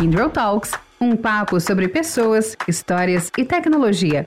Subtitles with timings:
[0.00, 4.26] Kindle Talks, um papo sobre pessoas, histórias e tecnologia.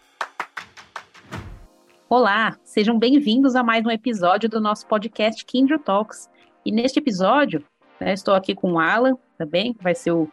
[2.07, 6.29] Olá, sejam bem-vindos a mais um episódio do nosso podcast Kindle Talks.
[6.63, 7.63] E neste episódio,
[7.99, 10.29] né, estou aqui com o Alan, também, que vai ser o,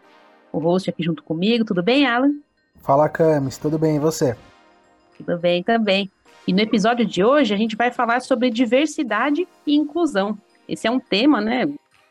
[0.52, 1.64] o host aqui junto comigo.
[1.64, 2.34] Tudo bem, Alan?
[2.82, 4.36] Fala, Camis, tudo bem e você?
[5.16, 6.10] Tudo bem também.
[6.46, 10.36] E no episódio de hoje a gente vai falar sobre diversidade e inclusão.
[10.68, 11.66] Esse é um tema, né,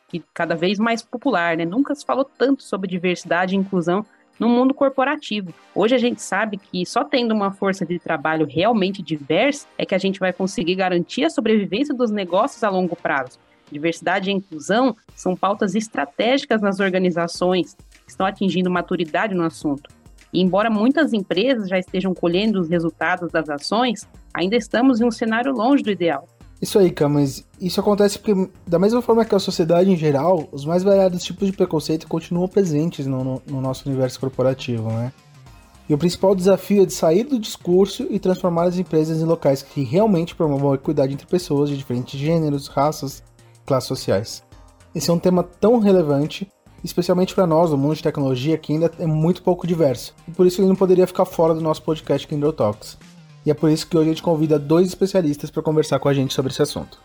[0.09, 1.65] que cada vez mais popular, né?
[1.65, 4.05] Nunca se falou tanto sobre diversidade e inclusão
[4.39, 5.53] no mundo corporativo.
[5.75, 9.93] Hoje a gente sabe que só tendo uma força de trabalho realmente diversa é que
[9.93, 13.37] a gente vai conseguir garantir a sobrevivência dos negócios a longo prazo.
[13.71, 19.89] Diversidade e inclusão são pautas estratégicas nas organizações que estão atingindo maturidade no assunto.
[20.31, 25.11] E embora muitas empresas já estejam colhendo os resultados das ações, ainda estamos em um
[25.11, 26.27] cenário longe do ideal.
[26.61, 30.49] Isso aí, Cam, mas isso acontece porque, da mesma forma que a sociedade em geral,
[30.51, 35.13] os mais variados tipos de preconceito continuam presentes no, no, no nosso universo corporativo, né?
[35.87, 39.63] E o principal desafio é de sair do discurso e transformar as empresas em locais
[39.63, 43.23] que realmente promovam a equidade entre pessoas de diferentes gêneros, raças,
[43.65, 44.43] classes sociais.
[44.93, 46.47] Esse é um tema tão relevante,
[46.83, 50.13] especialmente para nós, do mundo de tecnologia, que ainda é muito pouco diverso.
[50.27, 52.97] E por isso ele não poderia ficar fora do nosso podcast Kindle Talks.
[53.45, 56.13] E é por isso que hoje a gente convida dois especialistas para conversar com a
[56.13, 56.99] gente sobre esse assunto.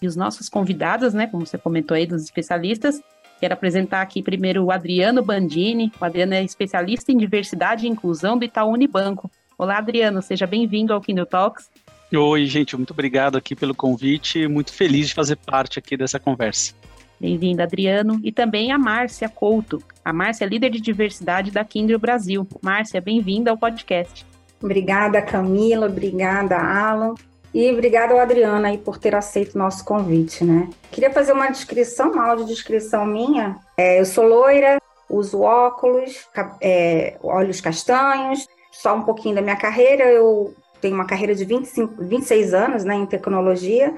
[0.00, 3.00] E os nossos convidados, né, como você comentou aí, dos especialistas,
[3.40, 5.92] quero apresentar aqui primeiro o Adriano Bandini.
[6.00, 9.30] O Adriano é especialista em diversidade e inclusão do Itaú Unibanco.
[9.56, 11.70] Olá, Adriano, seja bem-vindo ao Kindle Talks.
[12.12, 14.46] Oi, gente, muito obrigado aqui pelo convite.
[14.46, 16.74] Muito feliz de fazer parte aqui dessa conversa.
[17.20, 18.20] Bem-vindo, Adriano.
[18.22, 19.82] E também a Márcia Couto.
[20.04, 22.46] A Márcia é líder de diversidade da Kindle Brasil.
[22.62, 24.26] Márcia, bem-vinda ao podcast.
[24.64, 27.14] Obrigada, Camila, obrigada, Alan.
[27.52, 30.70] E obrigada ao Adriano aí por ter aceito o nosso convite, né?
[30.90, 33.56] Queria fazer uma descrição, uma audiodescrição minha.
[33.76, 36.26] É, eu sou loira, uso óculos,
[36.62, 40.04] é, olhos castanhos, só um pouquinho da minha carreira.
[40.04, 43.94] Eu tenho uma carreira de 25, 26 anos né, em tecnologia.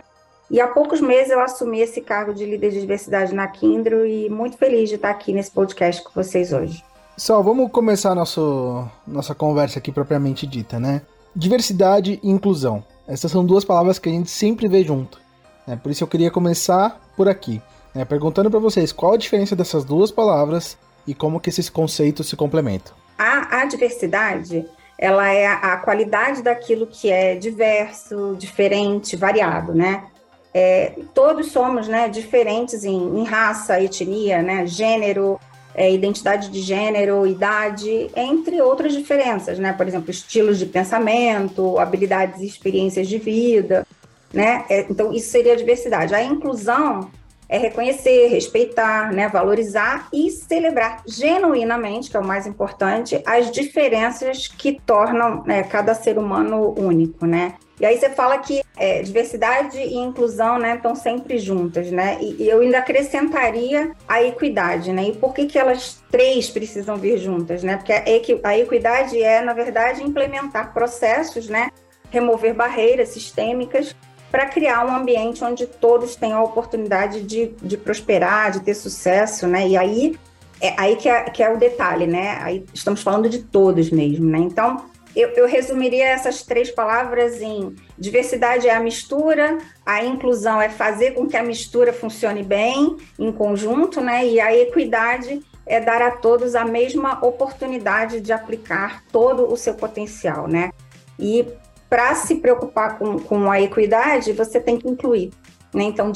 [0.51, 4.29] E há poucos meses eu assumi esse cargo de líder de diversidade na Kindle e
[4.29, 6.83] muito feliz de estar aqui nesse podcast com vocês hoje.
[7.17, 11.01] Pessoal, vamos começar nosso, nossa conversa aqui propriamente dita, né?
[11.35, 12.85] Diversidade e inclusão.
[13.09, 15.19] Essas são duas palavras que a gente sempre vê junto.
[15.67, 15.81] Né?
[15.83, 17.63] Por isso eu queria começar por aqui,
[17.95, 18.05] né?
[18.05, 20.77] perguntando para vocês qual a diferença dessas duas palavras
[21.07, 22.93] e como que esses conceitos se complementam.
[23.17, 24.67] A, a diversidade,
[24.99, 30.05] ela é a, a, qualidade daquilo que é diverso, diferente, variado, né?
[30.53, 35.41] É, todos somos né, diferentes em, em raça, etnia, né, gênero,
[35.77, 39.75] é, identidade de gênero, idade, entre outras diferenças, né?
[39.75, 43.87] Por exemplo, estilos de pensamento, habilidades e experiências de vida,
[44.33, 44.65] né?
[44.71, 46.15] É, então, isso seria a diversidade.
[46.15, 47.11] A inclusão
[47.49, 54.49] é reconhecer, respeitar, né, valorizar e celebrar genuinamente, que é o mais importante, as diferenças
[54.49, 57.55] que tornam né, cada ser humano único, né?
[57.79, 62.17] E aí você fala que é, diversidade e inclusão, né, estão sempre juntas, né?
[62.21, 65.09] E, e, eu ainda acrescentaria a equidade, né?
[65.09, 67.77] E por que que elas três precisam vir juntas, né?
[67.77, 71.69] Porque a, equidade é, na verdade, implementar processos, né?
[72.11, 73.95] Remover barreiras sistêmicas
[74.31, 79.47] para criar um ambiente onde todos tenham a oportunidade de, de prosperar, de ter sucesso,
[79.47, 79.67] né?
[79.69, 80.19] E aí
[80.61, 82.39] é aí que é, que é o detalhe, né?
[82.41, 84.39] Aí estamos falando de todos mesmo, né?
[84.39, 90.69] Então eu, eu, resumiria essas três palavras em diversidade é a mistura, a inclusão é
[90.69, 94.27] fazer com que a mistura funcione bem em conjunto, né?
[94.27, 99.75] E a equidade é dar a todos a mesma oportunidade de aplicar todo o seu
[99.75, 100.71] potencial, né?
[101.19, 101.47] E
[101.89, 105.33] para se preocupar com, com a equidade, você tem que incluir.
[105.73, 105.85] Né?
[105.85, 106.11] Então,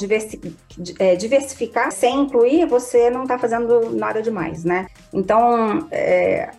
[0.99, 4.87] é, diversificar sem incluir, você não está fazendo nada demais, né?
[5.13, 6.49] Então, é,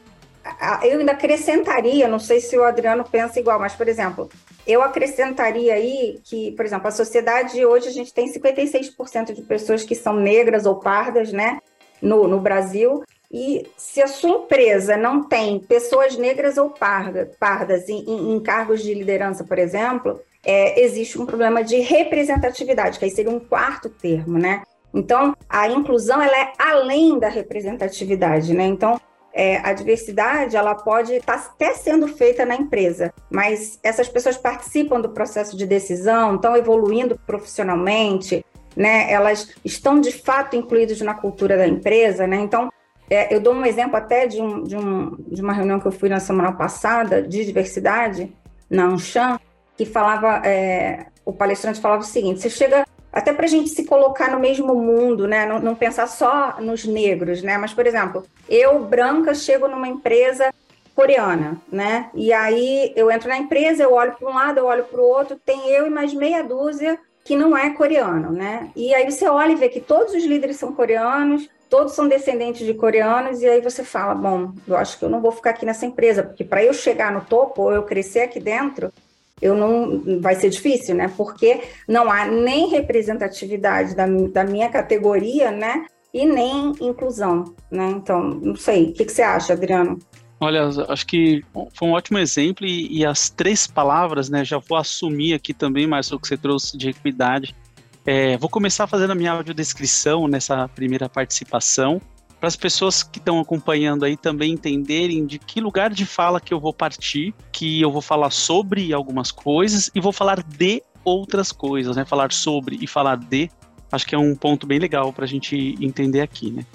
[0.83, 4.28] eu ainda acrescentaria, não sei se o Adriano pensa igual, mas, por exemplo,
[4.67, 9.82] eu acrescentaria aí que, por exemplo, a sociedade hoje a gente tem 56% de pessoas
[9.82, 11.58] que são negras ou pardas, né,
[12.00, 17.88] no, no Brasil, e se a sua empresa não tem pessoas negras ou parda, pardas
[17.88, 23.11] em, em, cargos de liderança, por exemplo, é, existe um problema de representatividade, que aí
[23.11, 24.62] seria um quarto termo, né?
[24.93, 28.64] Então, a inclusão ela é além da representatividade, né?
[28.64, 29.00] Então,
[29.32, 34.37] é, a diversidade ela pode estar tá até sendo feita na empresa, mas essas pessoas
[34.37, 38.44] participam do processo de decisão, estão evoluindo profissionalmente,
[38.76, 39.11] né?
[39.11, 42.37] Elas estão de fato incluídas na cultura da empresa, né?
[42.37, 42.69] Então,
[43.12, 45.93] é, eu dou um exemplo até de, um, de, um, de uma reunião que eu
[45.93, 48.35] fui na semana passada de diversidade
[48.70, 49.38] na Anshan,
[49.76, 53.85] que falava, é, o palestrante falava o seguinte: você chega até para a gente se
[53.85, 55.44] colocar no mesmo mundo, né?
[55.44, 57.59] Não, não, pensar só nos negros, né?
[57.59, 60.50] Mas, por exemplo, eu, branca, chego numa empresa
[60.94, 62.08] coreana, né?
[62.15, 65.05] E aí eu entro na empresa, eu olho para um lado, eu olho para o
[65.05, 68.70] outro, tem eu e mais meia dúzia que não é coreano, né?
[68.75, 72.66] E aí você olha e vê que todos os líderes são coreanos, todos são descendentes
[72.66, 75.64] de coreanos, e aí você fala, bom, eu acho que eu não vou ficar aqui
[75.64, 78.92] nessa empresa, porque para eu chegar no topo, ou eu crescer aqui dentro,
[79.40, 81.10] eu não vai ser difícil, né?
[81.16, 85.86] Porque não há nem representatividade da, da minha categoria, né?
[86.12, 87.88] E nem inclusão, né?
[87.96, 88.90] Então, não sei.
[88.90, 89.98] O que, que você acha, Adriano?
[90.38, 91.42] Olha, acho que
[91.72, 94.44] foi um ótimo exemplo e, e, as três palavras, né?
[94.44, 97.56] Já vou assumir aqui também, mais o que você trouxe de equidade.
[98.04, 102.00] É, vou começar fazendo a minha audiodescrição nessa primeira participação,
[102.40, 106.52] para as pessoas que estão acompanhando aí também entenderem de que lugar de fala que
[106.52, 111.52] eu vou partir, que eu vou falar sobre algumas coisas e vou falar de outras
[111.52, 112.04] coisas, né?
[112.04, 113.49] Falar sobre e falar de,
[113.93, 116.66] acho que é um ponto bem legal para a gente entender aqui, né?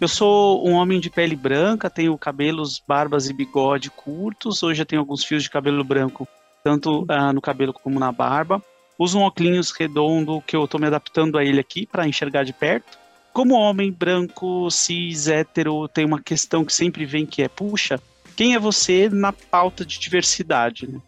[0.00, 4.62] Eu sou um homem de pele branca, tenho cabelos, barbas e bigode curtos.
[4.62, 6.28] Hoje eu tenho alguns fios de cabelo branco,
[6.62, 8.62] tanto uh, no cabelo como na barba.
[8.98, 12.52] Uso um óculos redondo que eu estou me adaptando a ele aqui para enxergar de
[12.52, 12.98] perto.
[13.32, 18.00] Como homem branco, cis, hétero, tem uma questão que sempre vem que é, puxa,
[18.34, 20.86] quem é você na pauta de diversidade?
[20.86, 21.00] Né?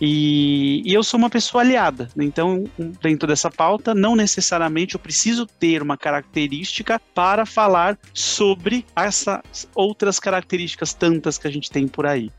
[0.00, 2.24] E, e, eu sou uma pessoa aliada, né?
[2.24, 2.64] então,
[3.00, 10.18] dentro dessa pauta, não necessariamente eu preciso ter uma característica para falar sobre essas outras
[10.18, 12.32] características tantas que a gente tem por aí.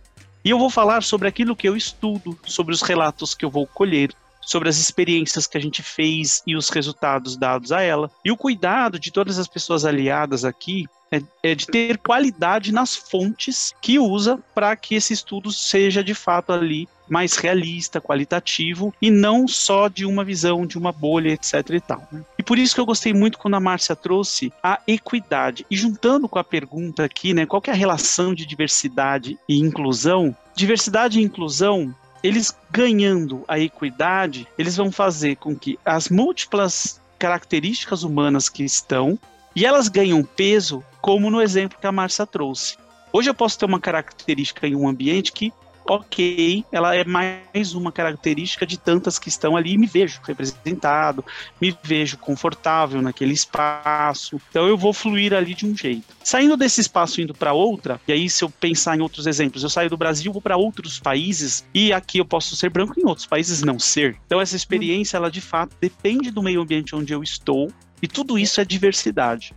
[0.44, 3.66] E eu vou falar sobre aquilo que eu estudo, sobre os relatos que eu vou
[3.66, 4.14] colher,
[4.46, 8.12] sobre as experiências que a gente fez e os resultados dados a ela.
[8.24, 12.96] E o cuidado de todas as pessoas aliadas aqui é, é de ter qualidade nas
[12.96, 19.12] fontes que usa para que esse estudo seja de fato ali mais realista, qualitativo e
[19.12, 22.08] não só de uma visão de uma bolha, etc e tal.
[22.12, 22.24] Né?
[22.40, 25.66] E por isso que eu gostei muito quando a Márcia trouxe a equidade.
[25.70, 30.36] E juntando com a pergunta aqui, né, qual é a relação de diversidade e inclusão?
[30.56, 31.94] Diversidade e inclusão
[32.24, 39.20] eles ganhando a equidade, eles vão fazer com que as múltiplas características humanas que estão
[39.56, 42.78] e elas ganham peso, como no exemplo que a Márcia trouxe.
[43.12, 45.54] Hoje eu posso ter uma característica em um ambiente que
[45.86, 51.24] ok, ela é mais uma característica de tantas que estão ali e me vejo representado,
[51.60, 54.40] me vejo confortável naquele espaço.
[54.50, 56.16] Então eu vou fluir ali de um jeito.
[56.24, 59.70] Saindo desse espaço indo para outra, e aí se eu pensar em outros exemplos, eu
[59.70, 63.28] saio do Brasil, vou para outros países e aqui eu posso ser branco em outros
[63.28, 64.18] países não ser.
[64.26, 67.72] Então essa experiência ela de fato depende do meio ambiente onde eu estou
[68.02, 69.54] e tudo isso é diversidade.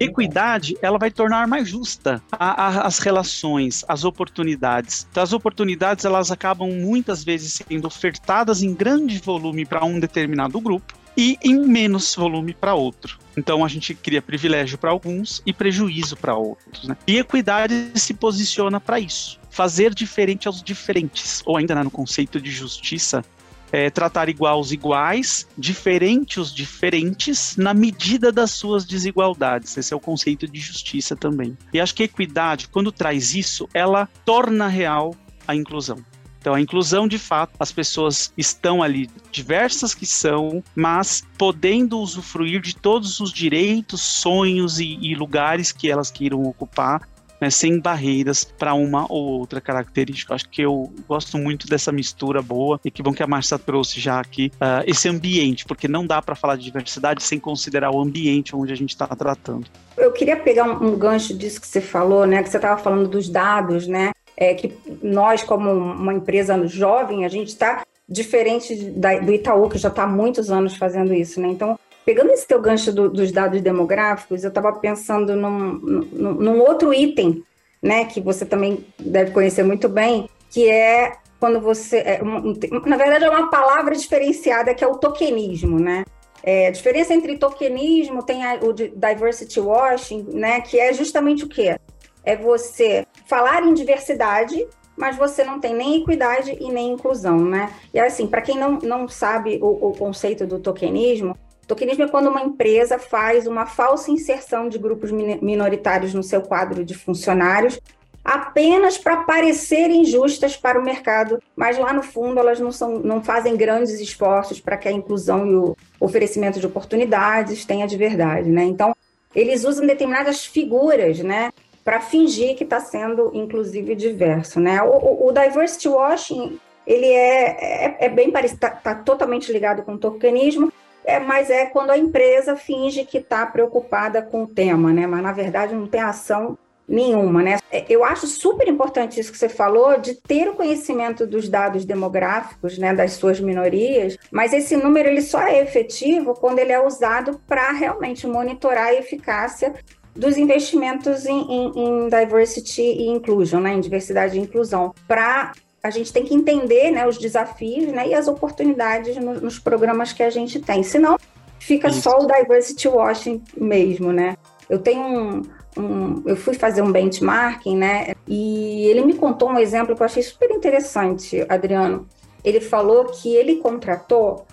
[0.00, 5.06] Equidade, ela vai tornar mais justa a, a, as relações, as oportunidades.
[5.10, 10.60] Então, as oportunidades, elas acabam muitas vezes sendo ofertadas em grande volume para um determinado
[10.60, 13.18] grupo e em menos volume para outro.
[13.36, 16.86] Então a gente cria privilégio para alguns e prejuízo para outros.
[16.86, 16.96] Né?
[17.08, 19.40] E equidade se posiciona para isso.
[19.50, 23.24] Fazer diferente aos diferentes, ou ainda né, no conceito de justiça,
[23.72, 29.76] é, tratar igual os iguais, diferente os diferentes, na medida das suas desigualdades.
[29.76, 31.56] Esse é o conceito de justiça também.
[31.72, 35.14] E acho que a equidade, quando traz isso, ela torna real
[35.46, 35.98] a inclusão.
[36.40, 42.60] Então, a inclusão, de fato, as pessoas estão ali, diversas que são, mas podendo usufruir
[42.60, 47.06] de todos os direitos, sonhos e, e lugares que elas queiram ocupar,
[47.40, 50.34] né, sem barreiras para uma ou outra característica.
[50.34, 54.00] Acho que eu gosto muito dessa mistura boa e que bom que a Marcia trouxe
[54.00, 58.00] já aqui uh, esse ambiente, porque não dá para falar de diversidade sem considerar o
[58.00, 59.66] ambiente onde a gente está tratando.
[59.96, 63.08] Eu queria pegar um, um gancho disso que você falou, né, que você estava falando
[63.08, 69.18] dos dados, né, é que nós como uma empresa jovem a gente está diferente da,
[69.18, 71.48] do Itaú que já está há muitos anos fazendo isso, né?
[71.48, 76.58] Então Pegando esse teu gancho do, dos dados demográficos, eu estava pensando num, num, num,
[76.60, 77.44] outro item,
[77.82, 81.98] né, que você também deve conhecer muito bem, que é quando você.
[81.98, 86.06] É na verdade, é uma palavra diferenciada que é o tokenismo, né?
[86.42, 91.46] É, a diferença entre tokenismo tem a, o diversity washing, né, que é justamente o
[91.46, 91.78] quê?
[92.24, 97.70] É você falar em diversidade, mas você não tem nem equidade e nem inclusão, né?
[97.92, 101.36] E assim, para quem não, não sabe o, o conceito do tokenismo,
[101.68, 106.82] Tokenismo é quando uma empresa faz uma falsa inserção de grupos minoritários no seu quadro
[106.82, 107.78] de funcionários
[108.24, 113.22] apenas para parecerem justas para o mercado, mas lá no fundo elas não, são, não
[113.22, 118.50] fazem grandes esforços para que a inclusão e o oferecimento de oportunidades tenha de verdade,
[118.50, 118.64] né?
[118.64, 118.94] Então,
[119.34, 121.50] eles usam determinadas figuras, né,
[121.84, 124.82] para fingir que está sendo inclusive diverso, né?
[124.82, 129.82] O, o, o, diversity washing ele é, é, é bem parecido, está tá totalmente ligado
[129.82, 130.72] com o tokenismo,
[131.04, 135.06] é, mas é quando a empresa finge que está preocupada com o tema, né?
[135.06, 137.58] Mas na verdade não tem ação nenhuma, né?
[137.70, 141.84] É, eu acho super importante isso que você falou, de ter o conhecimento dos dados
[141.84, 146.80] demográficos, né, das suas minorias, mas esse número ele só é efetivo quando ele é
[146.80, 149.74] usado para realmente monitorar a eficácia
[150.16, 155.52] dos investimentos em, em, em, diversity e inclusion, né, em diversidade e inclusão, para
[155.82, 160.12] a gente tem que entender né, os desafios né, e as oportunidades no, nos programas
[160.12, 160.82] que a gente tem.
[160.82, 161.16] Senão,
[161.58, 162.02] fica Isso.
[162.02, 164.36] só o diversity washing mesmo, né?
[164.68, 165.42] Eu tenho um,
[165.76, 168.14] um, eu fui fazer um benchmarking, né?
[168.26, 172.06] E ele me contou um exemplo que eu achei super interessante, Adriano.
[172.44, 174.46] Ele falou que ele contratou,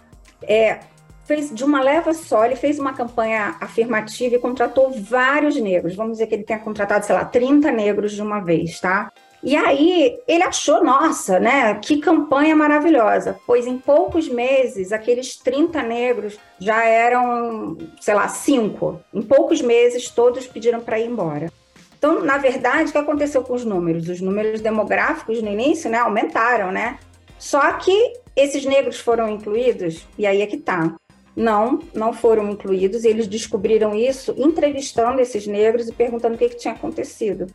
[0.44, 0.80] é,
[1.26, 5.96] fez de uma leva só, ele fez uma campanha afirmativa e contratou vários negros.
[5.96, 9.12] Vamos dizer que ele tenha contratado, sei lá, 30 negros de uma vez, tá?
[9.46, 11.76] E aí ele achou, nossa, né?
[11.76, 13.40] Que campanha maravilhosa.
[13.46, 19.00] Pois em poucos meses, aqueles 30 negros já eram, sei lá, cinco.
[19.14, 21.52] Em poucos meses, todos pediram para ir embora.
[21.96, 24.10] Então, na verdade, o que aconteceu com os números?
[24.10, 26.98] Os números demográficos no início, né, aumentaram, né?
[27.38, 30.96] Só que esses negros foram incluídos, e aí é que tá.
[31.36, 36.50] Não, não foram incluídos, e eles descobriram isso entrevistando esses negros e perguntando o que,
[36.50, 37.48] que tinha acontecido.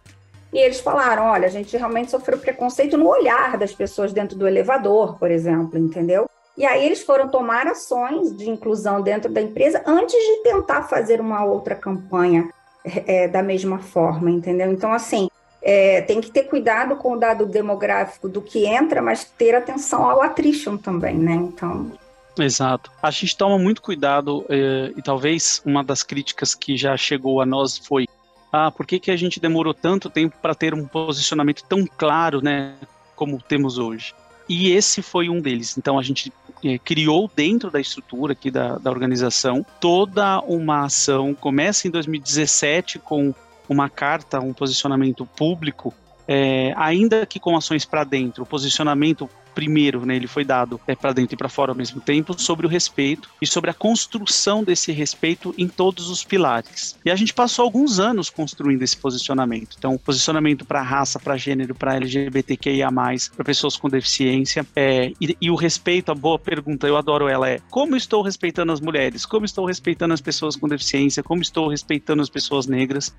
[0.52, 4.46] E eles falaram: olha, a gente realmente sofreu preconceito no olhar das pessoas dentro do
[4.46, 6.28] elevador, por exemplo, entendeu?
[6.56, 11.20] E aí eles foram tomar ações de inclusão dentro da empresa antes de tentar fazer
[11.20, 12.50] uma outra campanha
[12.84, 14.70] é, da mesma forma, entendeu?
[14.70, 15.28] Então, assim,
[15.62, 20.08] é, tem que ter cuidado com o dado demográfico do que entra, mas ter atenção
[20.08, 21.34] ao attrition também, né?
[21.34, 21.92] Então.
[22.38, 22.90] Exato.
[23.02, 27.46] A gente toma muito cuidado, é, e talvez uma das críticas que já chegou a
[27.46, 28.06] nós foi
[28.52, 32.42] ah, por que, que a gente demorou tanto tempo para ter um posicionamento tão claro,
[32.42, 32.74] né,
[33.14, 34.14] como temos hoje?
[34.48, 35.78] E esse foi um deles.
[35.78, 36.32] Então a gente
[36.64, 41.34] é, criou dentro da estrutura aqui da, da organização toda uma ação.
[41.34, 43.32] Começa em 2017 com
[43.68, 45.94] uma carta, um posicionamento público,
[46.26, 50.94] é, ainda que com ações para dentro, o posicionamento primeiro, né, ele foi dado é,
[50.94, 54.64] para dentro e para fora ao mesmo tempo, sobre o respeito e sobre a construção
[54.64, 56.98] desse respeito em todos os pilares.
[57.04, 59.76] E a gente passou alguns anos construindo esse posicionamento.
[59.78, 65.50] Então, posicionamento para raça, para gênero, para LGBTQIA+, para pessoas com deficiência, é, e, e,
[65.50, 69.44] o respeito, a boa pergunta, eu adoro ela, é como estou respeitando as mulheres, como
[69.44, 73.14] estou respeitando as pessoas com deficiência, como estou respeitando as pessoas negras,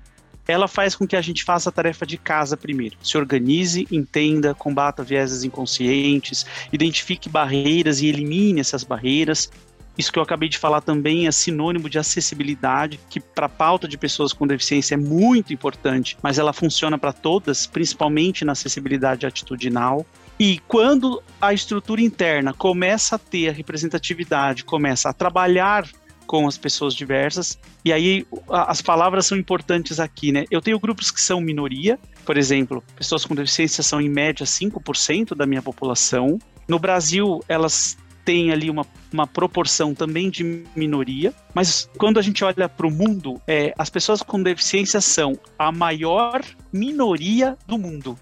[0.46, 2.96] ela faz com que a gente faça a tarefa de casa primeiro.
[3.02, 9.50] Se organize, entenda, combata vieses inconscientes, identifique barreiras e elimine essas barreiras.
[9.96, 13.86] Isso que eu acabei de falar também é sinônimo de acessibilidade, que para a pauta
[13.86, 19.26] de pessoas com deficiência é muito importante, mas ela funciona para todas, principalmente na acessibilidade
[19.26, 20.06] atitudinal.
[20.38, 25.86] E quando a estrutura interna começa a ter a representatividade, começa a trabalhar
[26.32, 27.58] com as pessoas diversas.
[27.84, 30.46] E aí as palavras são importantes aqui, né?
[30.50, 35.34] Eu tenho grupos que são minoria, por exemplo, pessoas com deficiência são em média 5%
[35.34, 36.38] da minha população.
[36.66, 42.42] No Brasil, elas têm ali uma, uma proporção também de minoria, mas quando a gente
[42.42, 46.40] olha para o mundo, é, as pessoas com deficiência são a maior
[46.72, 48.18] minoria do mundo.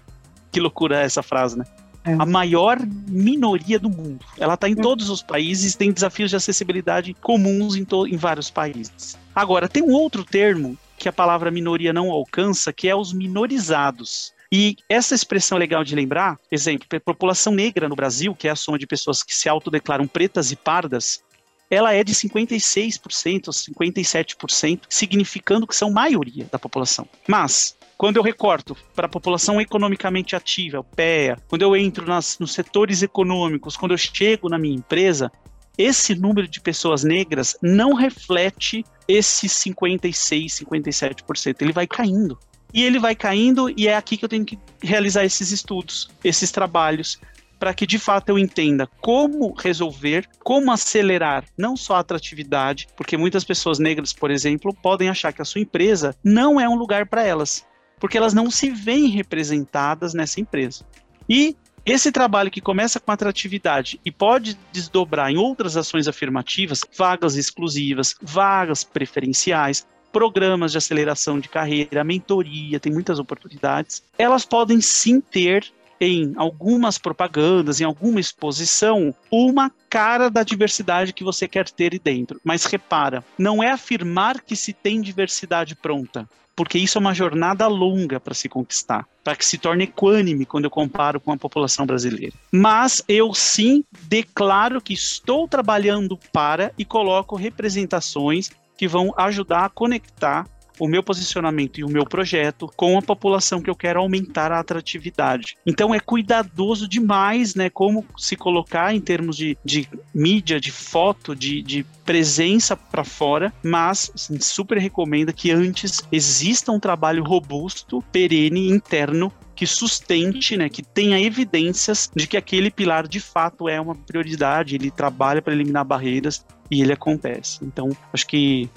[0.51, 1.63] Que loucura essa frase, né?
[2.03, 2.13] É.
[2.13, 4.25] A maior minoria do mundo.
[4.37, 4.81] Ela está em é.
[4.81, 9.17] todos os países, tem desafios de acessibilidade comuns em, em vários países.
[9.35, 14.33] Agora, tem um outro termo que a palavra minoria não alcança, que é os minorizados.
[14.51, 18.51] E essa expressão é legal de lembrar, exemplo, a população negra no Brasil, que é
[18.51, 21.23] a soma de pessoas que se autodeclaram pretas e pardas,
[21.71, 27.07] ela é de 56%, 57%, significando que são maioria da população.
[27.25, 32.37] Mas quando eu recorto para a população economicamente ativa, o PEA, quando eu entro nas,
[32.39, 35.31] nos setores econômicos, quando eu chego na minha empresa,
[35.77, 41.61] esse número de pessoas negras não reflete esses 56, 57%.
[41.61, 42.37] Ele vai caindo.
[42.73, 46.51] E ele vai caindo, e é aqui que eu tenho que realizar esses estudos, esses
[46.51, 47.19] trabalhos,
[47.61, 53.15] para que de fato eu entenda como resolver, como acelerar não só a atratividade, porque
[53.15, 57.05] muitas pessoas negras, por exemplo, podem achar que a sua empresa não é um lugar
[57.05, 57.63] para elas
[58.01, 60.83] porque elas não se veem representadas nessa empresa.
[61.29, 67.35] E esse trabalho que começa com atratividade e pode desdobrar em outras ações afirmativas, vagas
[67.35, 74.03] exclusivas, vagas preferenciais, programas de aceleração de carreira, mentoria, tem muitas oportunidades.
[74.17, 81.23] Elas podem sim ter em algumas propagandas, em alguma exposição, uma cara da diversidade que
[81.23, 82.41] você quer ter dentro.
[82.43, 87.65] Mas repara, não é afirmar que se tem diversidade pronta porque isso é uma jornada
[87.65, 91.85] longa para se conquistar, para que se torne equânime quando eu comparo com a população
[91.85, 92.35] brasileira.
[92.51, 99.69] Mas eu sim declaro que estou trabalhando para e coloco representações que vão ajudar a
[99.69, 100.45] conectar
[100.79, 104.59] o meu posicionamento e o meu projeto com a população que eu quero aumentar a
[104.59, 105.57] atratividade.
[105.65, 107.69] Então é cuidadoso demais, né?
[107.69, 113.53] Como se colocar em termos de, de mídia, de foto, de, de presença para fora,
[113.63, 120.69] mas assim, super recomenda que antes exista um trabalho robusto, perene, interno que sustente, né,
[120.69, 125.53] que tenha evidências de que aquele pilar de fato é uma prioridade, ele trabalha para
[125.53, 127.59] eliminar barreiras e ele acontece.
[127.63, 128.67] Então, acho que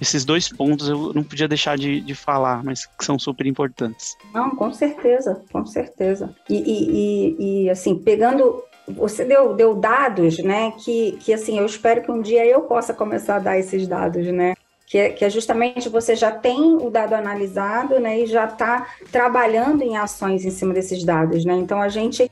[0.00, 4.16] esses dois pontos eu não podia deixar de, de falar, mas que são super importantes.
[4.32, 6.34] Não, com certeza, com certeza.
[6.48, 10.72] E, e, e, e assim, pegando você deu, deu dados, né?
[10.78, 14.26] Que, que assim, eu espero que um dia eu possa começar a dar esses dados,
[14.28, 14.54] né?
[14.86, 18.20] Que que é justamente você já tem o dado analisado, né?
[18.20, 21.54] E já está trabalhando em ações em cima desses dados, né?
[21.54, 22.30] Então a gente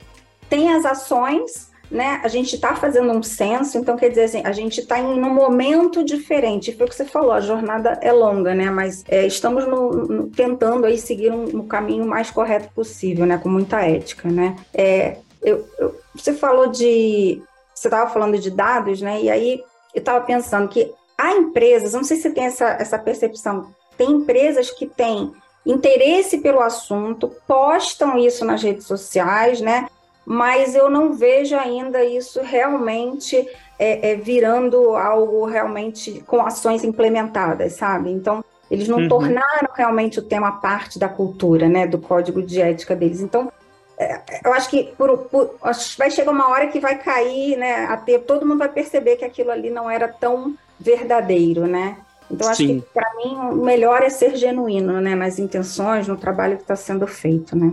[0.49, 2.19] tem as ações, né?
[2.23, 5.33] A gente está fazendo um censo, então quer dizer assim, a gente está em um
[5.33, 6.75] momento diferente.
[6.75, 8.69] Foi o que você falou, a jornada é longa, né?
[8.69, 13.37] Mas é, estamos no, no, tentando aí seguir um, um, caminho mais correto possível, né?
[13.37, 14.55] Com muita ética, né?
[14.73, 17.41] É, eu, eu, você falou de,
[17.73, 19.21] você estava falando de dados, né?
[19.21, 19.63] E aí
[19.93, 24.69] eu estava pensando que há empresas, não sei se tem essa, essa percepção, tem empresas
[24.69, 25.31] que têm
[25.65, 29.87] interesse pelo assunto, postam isso nas redes sociais, né?
[30.29, 33.47] Mas eu não vejo ainda isso realmente
[33.79, 38.11] é, é, virando algo realmente com ações implementadas, sabe?
[38.11, 39.07] Então, eles não uhum.
[39.07, 43.21] tornaram realmente o tema parte da cultura, né, do código de ética deles.
[43.21, 43.49] Então,
[43.97, 45.55] é, eu acho que por, por,
[45.97, 49.23] vai chegar uma hora que vai cair, né, a ter, todo mundo vai perceber que
[49.23, 51.95] aquilo ali não era tão verdadeiro, né?
[52.29, 52.81] Então, acho Sim.
[52.81, 56.75] que para mim o melhor é ser genuíno, né, nas intenções, no trabalho que está
[56.75, 57.71] sendo feito, né?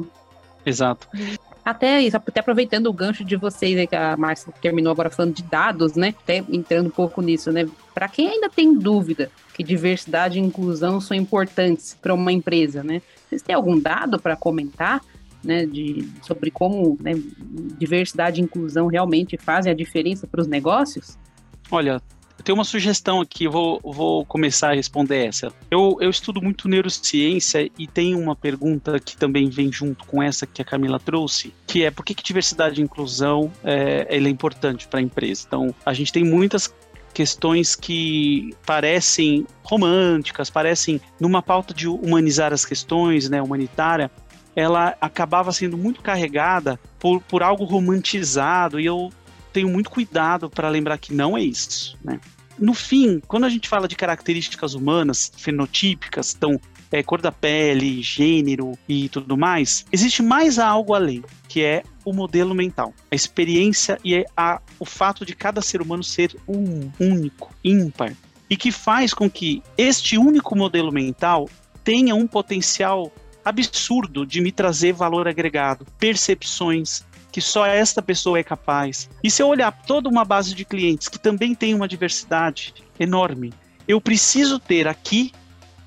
[0.65, 1.09] Exato.
[1.65, 5.35] Até isso, até aproveitando o gancho de vocês, né, que a Márcia terminou agora falando
[5.35, 6.15] de dados, né?
[6.23, 7.67] Até entrando um pouco nisso, né?
[7.95, 13.01] Para quem ainda tem dúvida que diversidade e inclusão são importantes para uma empresa, né?
[13.29, 15.01] Vocês têm algum dado para comentar?
[15.43, 17.13] Né, de, sobre como né,
[17.79, 21.19] diversidade e inclusão realmente fazem a diferença para os negócios?
[21.71, 22.01] Olha,
[22.43, 25.53] tenho uma sugestão aqui, vou, vou começar a responder essa.
[25.71, 30.47] Eu, eu estudo muito neurociência e tem uma pergunta que também vem junto com essa
[30.47, 34.87] que a Camila trouxe, que é por que, que diversidade e inclusão é, é importante
[34.89, 35.45] para a empresa?
[35.47, 36.73] Então, a gente tem muitas
[37.15, 44.11] questões que parecem românticas, parecem numa pauta de humanizar as questões, né, humanitária,
[44.57, 49.13] ela acabava sendo muito carregada por, por algo romantizado e eu
[49.55, 52.21] tenho muito cuidado para lembrar que não é isso, né?
[52.59, 58.03] No fim, quando a gente fala de características humanas, fenotípicas, então é, cor da pele,
[58.03, 63.99] gênero e tudo mais, existe mais algo além, que é o modelo mental, a experiência
[64.05, 68.13] e a, o fato de cada ser humano ser um, único, ímpar,
[68.49, 71.49] e que faz com que este único modelo mental
[71.83, 73.13] tenha um potencial
[73.45, 77.05] absurdo de me trazer valor agregado, percepções,
[77.35, 79.11] que só esta pessoa é capaz.
[79.21, 83.53] E se eu olhar toda uma base de clientes que também tem uma diversidade enorme,
[83.89, 85.33] eu preciso ter aqui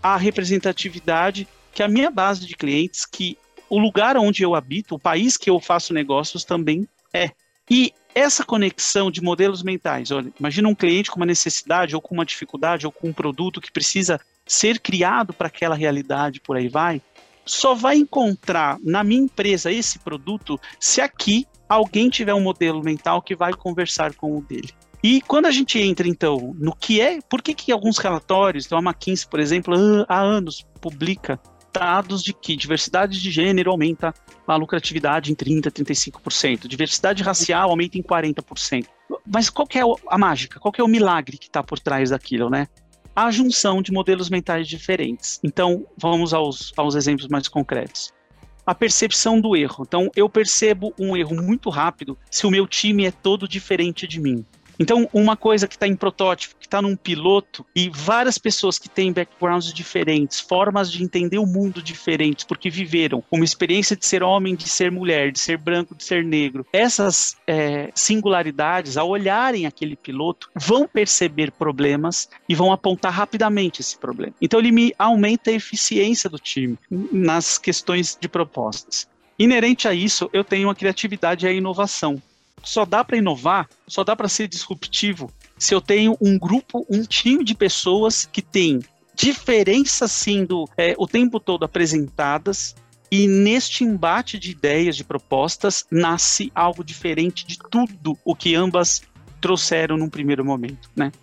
[0.03, 3.37] a representatividade que a minha base de clientes, que
[3.69, 7.31] o lugar onde eu habito, o país que eu faço negócios também é.
[7.71, 12.13] E essa conexão de modelos mentais, olha, imagina um cliente com uma necessidade ou com
[12.13, 16.67] uma dificuldade ou com um produto que precisa ser criado para aquela realidade, por aí
[16.67, 17.01] vai
[17.47, 23.21] só vai encontrar na minha empresa esse produto se aqui alguém tiver um modelo mental
[23.21, 24.69] que vai conversar com o dele.
[25.03, 28.77] E quando a gente entra, então, no que é, por que, que alguns relatórios, então
[28.77, 29.75] a McKinsey, por exemplo,
[30.07, 31.39] há anos publica
[31.71, 34.13] dados de que diversidade de gênero aumenta
[34.47, 38.85] a lucratividade em 30%, 35%, diversidade racial aumenta em 40%.
[39.25, 40.59] Mas qual que é a mágica?
[40.59, 42.67] Qual que é o milagre que está por trás daquilo, né?
[43.17, 45.39] A junção de modelos mentais diferentes.
[45.43, 48.13] Então, vamos aos, aos exemplos mais concretos.
[48.63, 49.83] A percepção do erro.
[49.87, 54.21] Então, eu percebo um erro muito rápido se o meu time é todo diferente de
[54.21, 54.45] mim.
[54.79, 58.89] Então, uma coisa que está em protótipo, que está num piloto, e várias pessoas que
[58.89, 64.23] têm backgrounds diferentes, formas de entender o mundo diferentes, porque viveram uma experiência de ser
[64.23, 69.65] homem, de ser mulher, de ser branco, de ser negro, essas é, singularidades, ao olharem
[69.65, 74.33] aquele piloto, vão perceber problemas e vão apontar rapidamente esse problema.
[74.41, 79.07] Então, ele me aumenta a eficiência do time nas questões de propostas.
[79.39, 82.21] Inerente a isso, eu tenho a criatividade e a inovação.
[82.67, 87.01] Só dá para inovar, só dá para ser disruptivo se eu tenho um grupo, um
[87.03, 88.81] time de pessoas que tem
[89.15, 92.75] diferenças sendo é, o tempo todo apresentadas
[93.09, 99.01] e neste embate de ideias, de propostas, nasce algo diferente de tudo o que ambas
[99.39, 101.13] trouxeram num primeiro momento, né?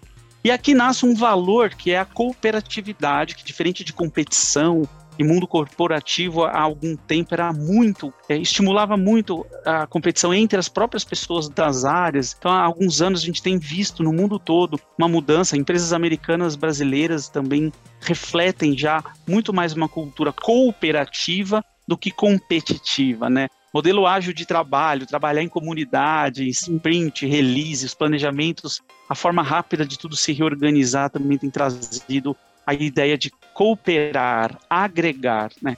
[0.42, 5.46] E aqui nasce um valor que é a cooperatividade, que diferente de competição e mundo
[5.46, 11.48] corporativo há algum tempo era muito, é, estimulava muito a competição entre as próprias pessoas
[11.48, 12.35] das áreas.
[12.38, 15.57] Então, há alguns anos a gente tem visto no mundo todo uma mudança.
[15.57, 23.48] Empresas americanas, brasileiras também refletem já muito mais uma cultura cooperativa do que competitiva, né?
[23.74, 29.98] modelo ágil de trabalho, trabalhar em comunidade, sprint, release, os planejamentos, a forma rápida de
[29.98, 35.77] tudo se reorganizar também tem trazido a ideia de cooperar, agregar, né?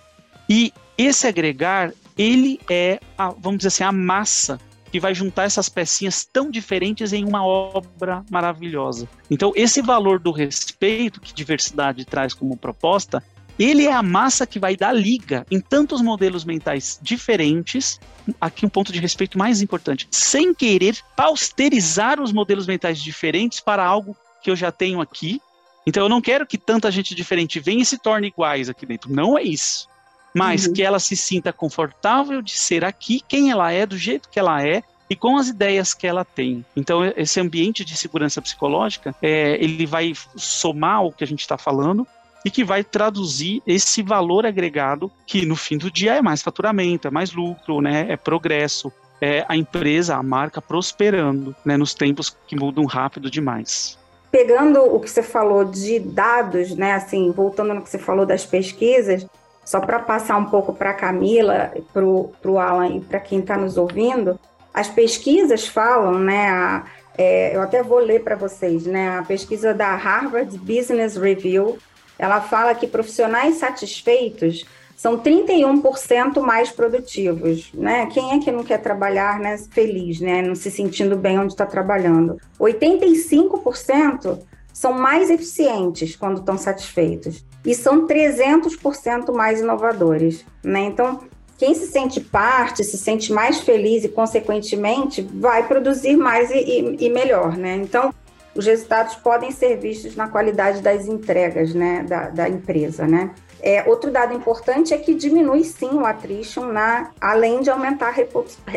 [0.48, 4.58] E esse agregar, ele é, a, vamos dizer assim, a massa
[4.90, 9.08] que vai juntar essas pecinhas tão diferentes em uma obra maravilhosa.
[9.30, 13.22] Então, esse valor do respeito que diversidade traz como proposta,
[13.58, 17.98] ele é a massa que vai dar liga em tantos modelos mentais diferentes.
[18.40, 23.84] Aqui um ponto de respeito mais importante, sem querer pausterizar os modelos mentais diferentes para
[23.84, 25.40] algo que eu já tenho aqui.
[25.86, 29.12] Então eu não quero que tanta gente diferente venha e se torne iguais aqui dentro.
[29.12, 29.88] Não é isso.
[30.34, 30.72] Mas uhum.
[30.72, 34.62] que ela se sinta confortável de ser aqui quem ela é, do jeito que ela
[34.66, 36.64] é, e com as ideias que ela tem.
[36.76, 41.56] Então, esse ambiente de segurança psicológica, é, ele vai somar o que a gente está
[41.56, 42.06] falando,
[42.46, 47.08] e que vai traduzir esse valor agregado que no fim do dia é mais faturamento,
[47.08, 48.06] é mais lucro, né?
[48.08, 51.76] É progresso, é a empresa, a marca prosperando, né?
[51.76, 53.98] Nos tempos que mudam rápido demais.
[54.30, 56.92] Pegando o que você falou de dados, né?
[56.92, 59.26] Assim, voltando no que você falou das pesquisas,
[59.64, 63.56] só para passar um pouco para a Camila, para o Alan e para quem está
[63.56, 64.38] nos ouvindo,
[64.74, 66.48] as pesquisas falam, né?
[66.48, 66.84] A,
[67.16, 69.18] é, eu até vou ler para vocês, né?
[69.18, 71.78] A pesquisa da Harvard Business Review
[72.18, 74.64] ela fala que profissionais satisfeitos
[74.96, 78.06] são 31% mais produtivos, né?
[78.06, 80.40] Quem é que não quer trabalhar né, feliz, né?
[80.40, 82.40] Não se sentindo bem onde está trabalhando.
[82.58, 84.38] 85%
[84.72, 90.80] são mais eficientes quando estão satisfeitos e são 300% mais inovadores, né?
[90.80, 91.20] Então,
[91.58, 97.06] quem se sente parte, se sente mais feliz e, consequentemente, vai produzir mais e, e,
[97.06, 97.76] e melhor, né?
[97.76, 98.14] Então,
[98.54, 103.06] os resultados podem ser vistos na qualidade das entregas né, da, da empresa.
[103.06, 103.30] Né?
[103.60, 108.14] É, outro dado importante é que diminui sim o attrition, na, além de aumentar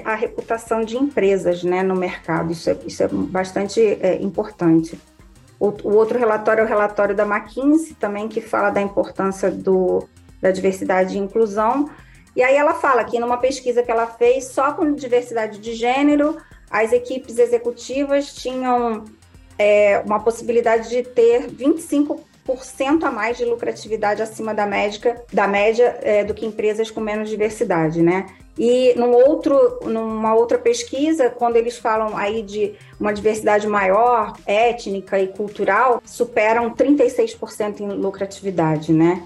[0.05, 2.51] a reputação de empresas né, no mercado.
[2.51, 4.99] Isso é, isso é bastante é, importante.
[5.59, 10.07] O, o, outro relatório é o relatório da McKinsey, também, que fala da importância do,
[10.41, 11.89] da diversidade e inclusão.
[12.35, 16.37] E aí ela fala que numa pesquisa que ela fez só com diversidade de gênero,
[16.71, 19.03] as equipes executivas tinham
[19.57, 22.28] é, uma possibilidade de ter 25%
[23.05, 27.29] a mais de lucratividade acima da, médica, da média é, do que empresas com menos
[27.29, 28.25] diversidade, né?
[28.57, 35.17] E num outro, numa outra pesquisa, quando eles falam aí de uma diversidade maior, étnica
[35.17, 39.23] e cultural, superam 36% em lucratividade, né?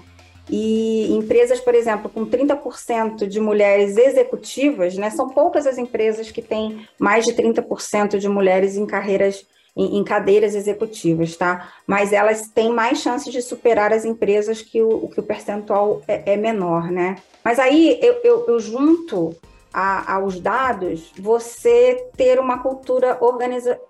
[0.48, 5.10] E empresas, por exemplo, com 30% de mulheres executivas, né?
[5.10, 9.44] São poucas as empresas que têm mais de 30% de mulheres em carreiras
[9.76, 11.68] em, em, cadeiras executivas, tá?
[11.86, 16.34] Mas elas têm mais chances de superar as empresas que o, que o percentual é,
[16.34, 17.16] é menor, né?
[17.44, 19.34] Mas aí eu, eu, eu junto
[19.72, 23.80] a, aos dados você ter uma cultura organiza,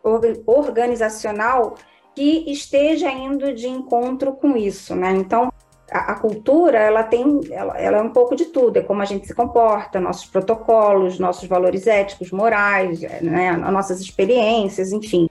[0.47, 1.75] organizacional
[2.15, 5.11] que esteja indo de encontro com isso, né?
[5.13, 5.53] Então,
[5.91, 9.27] a, cultura, ela tem, ela, ela, é um pouco de tudo, é como a gente
[9.27, 13.53] se comporta, nossos protocolos, nossos valores éticos, morais, né?
[13.53, 15.29] nossas experiências, enfim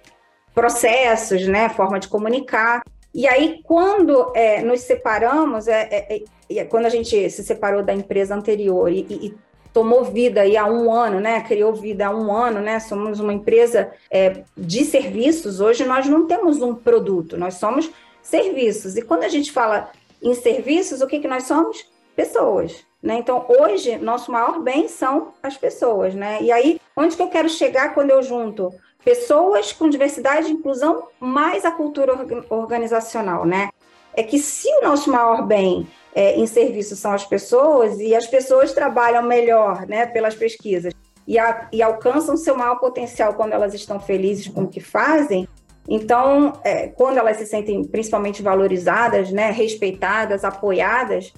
[0.53, 2.83] processos, né, forma de comunicar.
[3.13, 7.93] E aí, quando é, nos separamos, é, é, é, quando a gente se separou da
[7.93, 9.35] empresa anterior e, e,
[9.71, 13.33] tomou vida aí há um ano, né, criou vida há um ano, né, somos uma
[13.33, 17.89] empresa é, de serviços, hoje nós não temos um produto, nós somos
[18.21, 18.95] serviços.
[18.95, 19.89] E quando a gente fala
[20.21, 21.85] em serviços, o que, que nós somos?
[22.15, 22.85] Pessoas.
[23.01, 23.17] Né?
[23.17, 26.15] Então, hoje, nosso maior bem são as pessoas.
[26.15, 26.41] Né?
[26.41, 31.07] E aí, onde que eu quero chegar quando eu junto pessoas com diversidade e inclusão,
[31.19, 32.13] mais a cultura
[32.49, 33.69] organizacional, né?
[34.13, 38.27] É que se o nosso maior bem é, em serviço são as pessoas, e as
[38.27, 40.93] pessoas trabalham melhor, né, pelas pesquisas,
[41.27, 45.47] e, a, e alcançam seu maior potencial quando elas estão felizes com o que fazem,
[45.87, 51.33] então, é, quando elas se sentem principalmente valorizadas, né, respeitadas, apoiadas,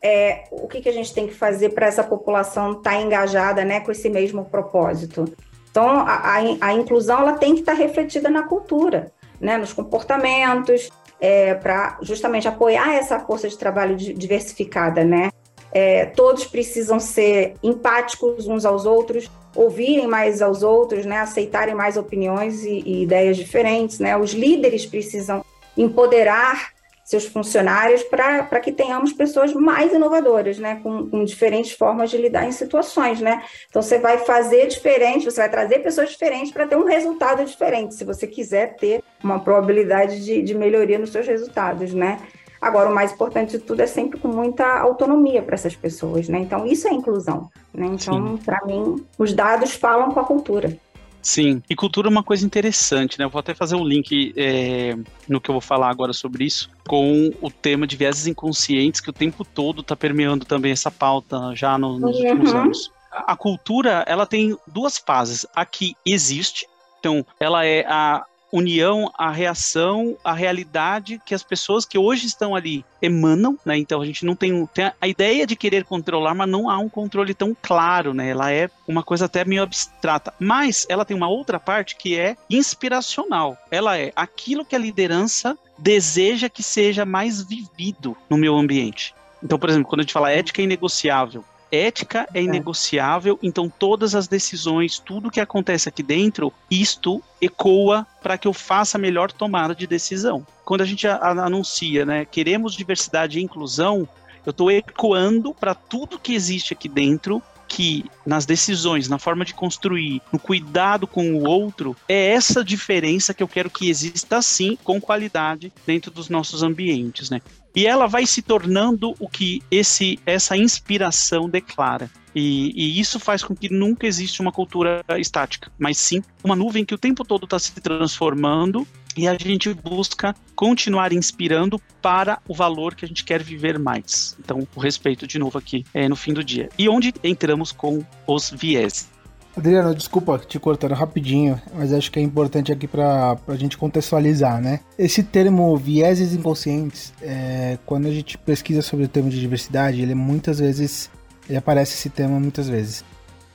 [0.00, 3.64] é, o que, que a gente tem que fazer para essa população estar tá engajada
[3.64, 5.24] né, com esse mesmo propósito.
[5.72, 10.90] Então, a, a, a inclusão ela tem que estar refletida na cultura, né, nos comportamentos,
[11.18, 15.30] é, para justamente apoiar essa força de trabalho diversificada, né?
[15.72, 21.18] É, todos precisam ser empáticos uns aos outros, ouvirem mais aos outros, né?
[21.18, 23.98] aceitarem mais opiniões e, e ideias diferentes.
[23.98, 24.14] Né?
[24.14, 25.42] Os líderes precisam
[25.76, 26.71] empoderar
[27.04, 32.46] seus funcionários para que tenhamos pessoas mais inovadoras, né, com, com, diferentes formas de lidar
[32.46, 33.42] em situações, né.
[33.68, 37.94] Então você vai fazer diferente, você vai trazer pessoas diferentes para ter um resultado diferente,
[37.94, 42.18] se você quiser ter uma probabilidade de, de melhoria nos seus resultados, né.
[42.60, 46.38] Agora, o mais importante de tudo é sempre com muita autonomia para essas pessoas, né?
[46.38, 47.86] Então, isso é inclusão, né?
[47.86, 50.78] Então, para mim, os dados falam com a cultura.
[51.22, 53.24] Sim, e cultura é uma coisa interessante, né?
[53.24, 54.96] Eu vou até fazer um link é,
[55.28, 59.08] no que eu vou falar agora sobre isso, com o tema de vieses inconscientes, que
[59.08, 62.24] o tempo todo está permeando também essa pauta já no, nos uhum.
[62.24, 62.92] últimos anos.
[63.12, 65.46] A cultura, ela tem duas fases.
[65.54, 66.66] A que existe,
[66.98, 72.54] então, ela é a união, a reação, a realidade que as pessoas que hoje estão
[72.54, 73.78] ali emanam, né?
[73.78, 76.88] Então a gente não tem, tem a ideia de querer controlar, mas não há um
[76.88, 78.28] controle tão claro, né?
[78.28, 80.34] Ela é uma coisa até meio abstrata.
[80.38, 83.56] Mas ela tem uma outra parte que é inspiracional.
[83.70, 89.14] Ela é aquilo que a liderança deseja que seja mais vivido no meu ambiente.
[89.42, 93.68] Então, por exemplo, quando a gente fala ética é inegociável, ética é, é inegociável, então
[93.68, 99.00] todas as decisões, tudo que acontece aqui dentro, isto ecoa para que eu faça a
[99.00, 100.46] melhor tomada de decisão.
[100.64, 104.06] Quando a gente anuncia, né, queremos diversidade e inclusão,
[104.44, 109.54] eu estou ecoando para tudo que existe aqui dentro que nas decisões, na forma de
[109.54, 114.76] construir, no cuidado com o outro, é essa diferença que eu quero que exista sim,
[114.84, 117.40] com qualidade, dentro dos nossos ambientes, né?
[117.74, 122.10] E ela vai se tornando o que esse, essa inspiração declara.
[122.34, 126.84] E, e, isso faz com que nunca exista uma cultura estática, mas sim uma nuvem
[126.84, 132.54] que o tempo todo está se transformando e a gente busca continuar inspirando para o
[132.54, 134.36] valor que a gente quer viver mais.
[134.40, 136.70] Então, o respeito de novo aqui é no fim do dia.
[136.78, 139.11] E onde entramos com os viés.
[139.56, 144.60] Adriano, desculpa te cortando rapidinho, mas acho que é importante aqui para a gente contextualizar,
[144.60, 144.80] né?
[144.98, 150.14] Esse termo vieses inconscientes, é, quando a gente pesquisa sobre o termo de diversidade, ele
[150.14, 151.10] muitas vezes
[151.48, 153.04] ele aparece esse tema muitas vezes,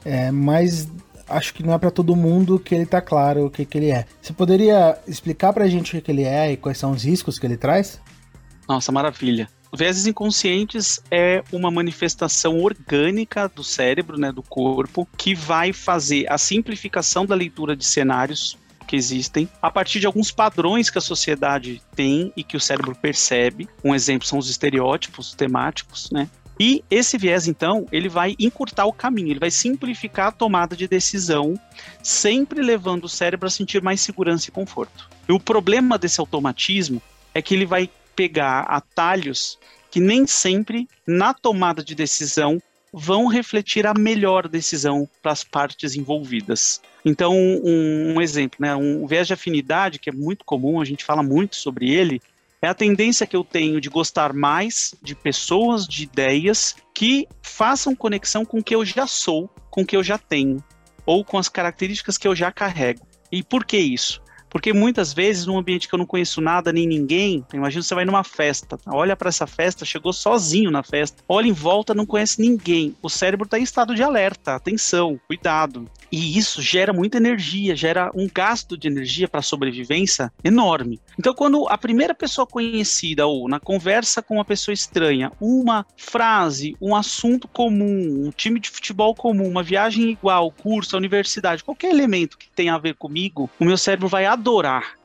[0.05, 0.87] é, mas
[1.27, 3.91] acho que não é para todo mundo que ele tá claro o que, que ele
[3.91, 4.05] é.
[4.21, 7.03] Você poderia explicar para a gente o que, que ele é e quais são os
[7.03, 7.99] riscos que ele traz?
[8.67, 9.49] Nossa, maravilha.
[9.73, 16.37] Vieses inconscientes é uma manifestação orgânica do cérebro, né, do corpo, que vai fazer a
[16.37, 21.81] simplificação da leitura de cenários que existem a partir de alguns padrões que a sociedade
[21.93, 23.67] tem e que o cérebro percebe.
[23.83, 26.29] Um exemplo são os estereótipos temáticos, né?
[26.59, 30.87] E esse viés, então, ele vai encurtar o caminho, ele vai simplificar a tomada de
[30.87, 31.53] decisão,
[32.01, 35.07] sempre levando o cérebro a sentir mais segurança e conforto.
[35.29, 36.99] E o problema desse automatismo
[37.31, 39.59] é que ele vai pegar atalhos
[39.91, 45.95] que nem sempre, na tomada de decisão, vão refletir a melhor decisão para as partes
[45.95, 46.81] envolvidas.
[47.05, 51.05] Então, um, um, exemplo, né, um viés de afinidade, que é muito comum, a gente
[51.05, 52.21] fala muito sobre ele,
[52.61, 57.95] é a tendência que eu tenho de gostar mais de pessoas, de ideias que façam
[57.95, 60.63] conexão com o que eu já sou, com o que eu já tenho,
[61.05, 63.05] ou com as características que eu já carrego.
[63.31, 64.21] E por que isso?
[64.57, 68.05] Porque muitas vezes, num ambiente que eu não conheço nada nem ninguém, imagina você vai
[68.05, 72.41] numa festa, olha para essa festa, chegou sozinho na festa, olha em volta, não conhece
[72.41, 72.95] ninguém.
[72.99, 75.87] O cérebro está em estado de alerta, atenção, cuidado.
[76.11, 80.99] E isso gera muita energia, gera um gasto de energia para sobrevivência enorme.
[81.19, 86.75] Então, quando a primeira pessoa conhecida ou na conversa com uma pessoa estranha, uma frase,
[86.81, 92.37] um assunto comum, um time de futebol comum, uma viagem igual, curso, universidade, qualquer elemento
[92.37, 94.46] que tenha a ver comigo, o meu cérebro vai adorar.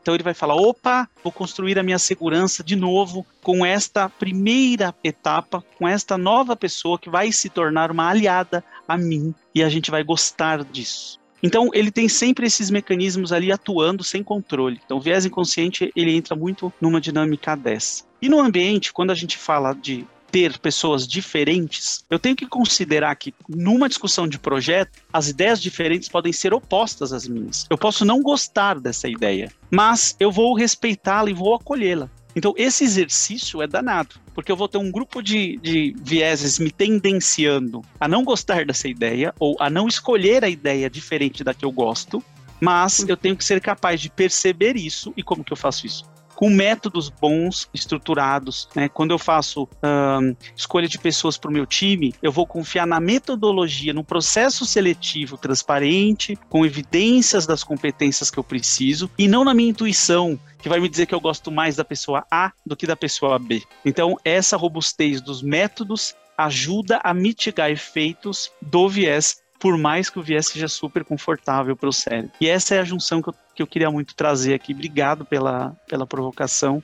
[0.01, 4.95] Então ele vai falar: opa, vou construir a minha segurança de novo com esta primeira
[5.03, 9.69] etapa, com esta nova pessoa que vai se tornar uma aliada a mim e a
[9.69, 11.21] gente vai gostar disso.
[11.43, 14.81] Então ele tem sempre esses mecanismos ali atuando sem controle.
[14.85, 18.05] Então o viés inconsciente ele entra muito numa dinâmica dessa.
[18.21, 23.15] E no ambiente, quando a gente fala de ter pessoas diferentes, eu tenho que considerar
[23.17, 27.67] que numa discussão de projeto, as ideias diferentes podem ser opostas às minhas.
[27.69, 32.11] Eu posso não gostar dessa ideia, mas eu vou respeitá-la e vou acolhê-la.
[32.35, 36.71] Então, esse exercício é danado, porque eu vou ter um grupo de, de vieses me
[36.71, 41.65] tendenciando a não gostar dessa ideia ou a não escolher a ideia diferente da que
[41.65, 42.25] eu gosto,
[42.59, 45.13] mas eu tenho que ser capaz de perceber isso.
[45.15, 46.05] E como que eu faço isso?
[46.35, 48.69] Com métodos bons, estruturados.
[48.75, 48.89] Né?
[48.89, 53.01] Quando eu faço um, escolha de pessoas para o meu time, eu vou confiar na
[53.01, 59.55] metodologia, no processo seletivo transparente, com evidências das competências que eu preciso, e não na
[59.55, 62.87] minha intuição, que vai me dizer que eu gosto mais da pessoa A do que
[62.87, 63.63] da pessoa B.
[63.85, 70.23] Então, essa robustez dos métodos ajuda a mitigar efeitos do viés por mais que o
[70.23, 72.33] viés seja super confortável para o cérebro.
[72.41, 74.73] E essa é a junção que eu, que eu queria muito trazer aqui.
[74.73, 76.83] Obrigado pela, pela provocação.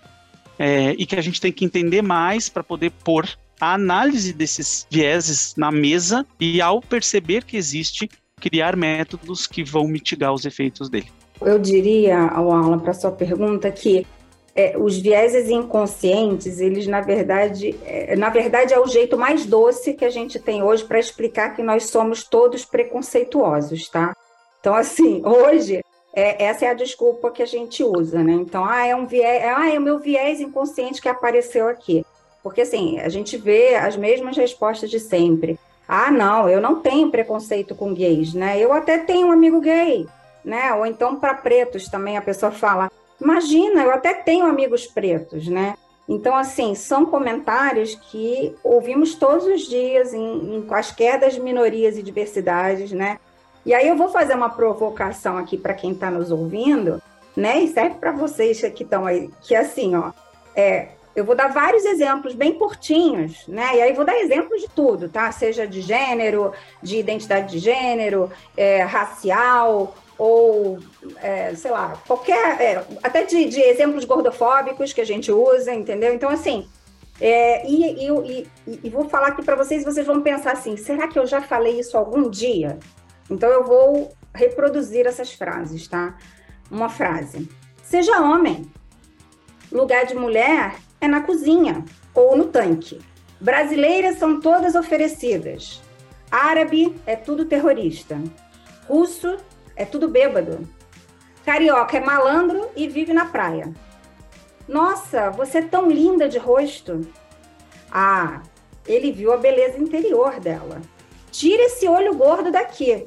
[0.57, 3.29] É, e que a gente tem que entender mais para poder pôr
[3.61, 8.09] a análise desses vieses na mesa e, ao perceber que existe,
[8.41, 11.09] criar métodos que vão mitigar os efeitos dele.
[11.41, 14.07] Eu diria, Alan, para sua pergunta, que
[14.59, 19.95] é, os vieses inconscientes, eles na verdade, é, na verdade é o jeito mais doce
[19.95, 24.17] que a gente tem hoje para explicar que nós somos todos preconceituosos, tá?
[24.59, 25.81] Então assim, hoje
[26.13, 28.33] é, essa é a desculpa que a gente usa, né?
[28.33, 32.05] Então, ah, é um viés, ah, é o meu viés inconsciente que apareceu aqui.
[32.43, 35.57] Porque assim, a gente vê as mesmas respostas de sempre.
[35.87, 38.59] Ah, não, eu não tenho preconceito com gays, né?
[38.59, 40.05] Eu até tenho um amigo gay,
[40.45, 40.75] né?
[40.75, 42.91] Ou então para pretos também a pessoa fala:
[43.21, 45.75] Imagina, eu até tenho amigos pretos, né?
[46.09, 52.03] Então, assim, são comentários que ouvimos todos os dias em, em quaisquer das minorias e
[52.03, 53.19] diversidades, né?
[53.67, 57.03] E aí eu vou fazer uma provocação aqui para quem está nos ouvindo,
[57.37, 57.61] né?
[57.61, 60.13] E serve para vocês que estão aí, que é assim, ó,
[60.57, 63.77] é, eu vou dar vários exemplos bem curtinhos, né?
[63.77, 65.31] E aí vou dar exemplos de tudo, tá?
[65.33, 66.53] Seja de gênero,
[66.83, 70.79] de identidade de gênero, é, racial, ou,
[71.23, 76.13] é, sei lá, qualquer, é, até de, de, exemplos gordofóbicos que a gente usa, entendeu?
[76.13, 76.69] Então, assim,
[77.21, 81.07] é, e, e, e, e, vou falar aqui para vocês, vocês vão pensar assim, será
[81.07, 82.79] que eu já falei isso algum dia?
[83.31, 86.17] Então, eu vou reproduzir essas frases, tá?
[86.71, 87.49] Uma frase.
[87.83, 88.71] Seja homem.
[89.71, 93.01] Lugar de mulher é na cozinha ou no tanque.
[93.41, 95.81] Brasileiras são todas oferecidas.
[96.31, 98.21] Árabe é tudo terrorista.
[98.89, 99.37] Russo
[99.79, 100.69] é tudo bêbado.
[101.45, 103.73] Carioca é malandro e vive na praia.
[104.67, 107.01] Nossa, você é tão linda de rosto.
[107.91, 108.43] Ah,
[108.87, 110.83] ele viu a beleza interior dela.
[111.31, 113.07] Tira esse olho gordo daqui.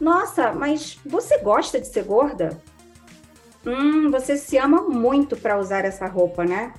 [0.00, 2.58] Nossa, mas você gosta de ser gorda?
[3.64, 6.72] Hum, você se ama muito para usar essa roupa, né?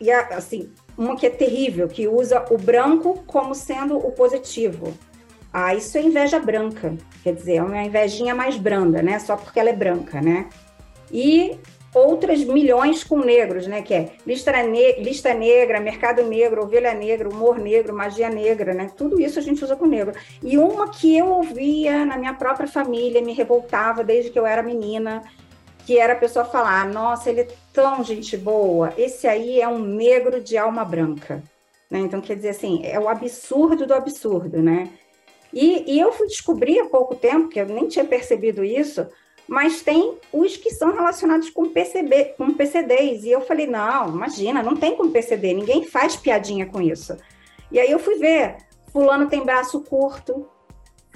[0.00, 4.94] E assim, uma que é terrível, que usa o branco como sendo o positivo.
[5.52, 9.18] Ah, isso é inveja branca, quer dizer, é uma invejinha mais branda, né?
[9.18, 10.48] Só porque ela é branca, né?
[11.10, 11.58] E
[11.92, 13.82] outras milhões com negros, né?
[13.82, 18.90] Que é lista, ne lista negra, mercado negro, ovelha negra, humor negro, magia negra, né?
[18.96, 20.14] Tudo isso a gente usa com negro.
[20.42, 24.62] E uma que eu ouvia na minha própria família, me revoltava desde que eu era
[24.62, 25.22] menina,
[25.84, 29.80] que era a pessoa falar: nossa, ele é tão gente boa, esse aí é um
[29.80, 31.42] negro de alma branca.
[31.90, 31.98] Né?
[31.98, 34.88] Então, quer dizer assim, é o absurdo do absurdo, né?
[35.52, 39.06] E, e eu fui descobrir há pouco tempo, que eu nem tinha percebido isso,
[39.48, 43.24] mas tem os que são relacionados com PCB, com PCDs.
[43.24, 47.16] E eu falei, não, imagina, não tem com PCD, ninguém faz piadinha com isso.
[47.72, 48.58] E aí eu fui ver,
[48.92, 50.46] fulano tem braço curto,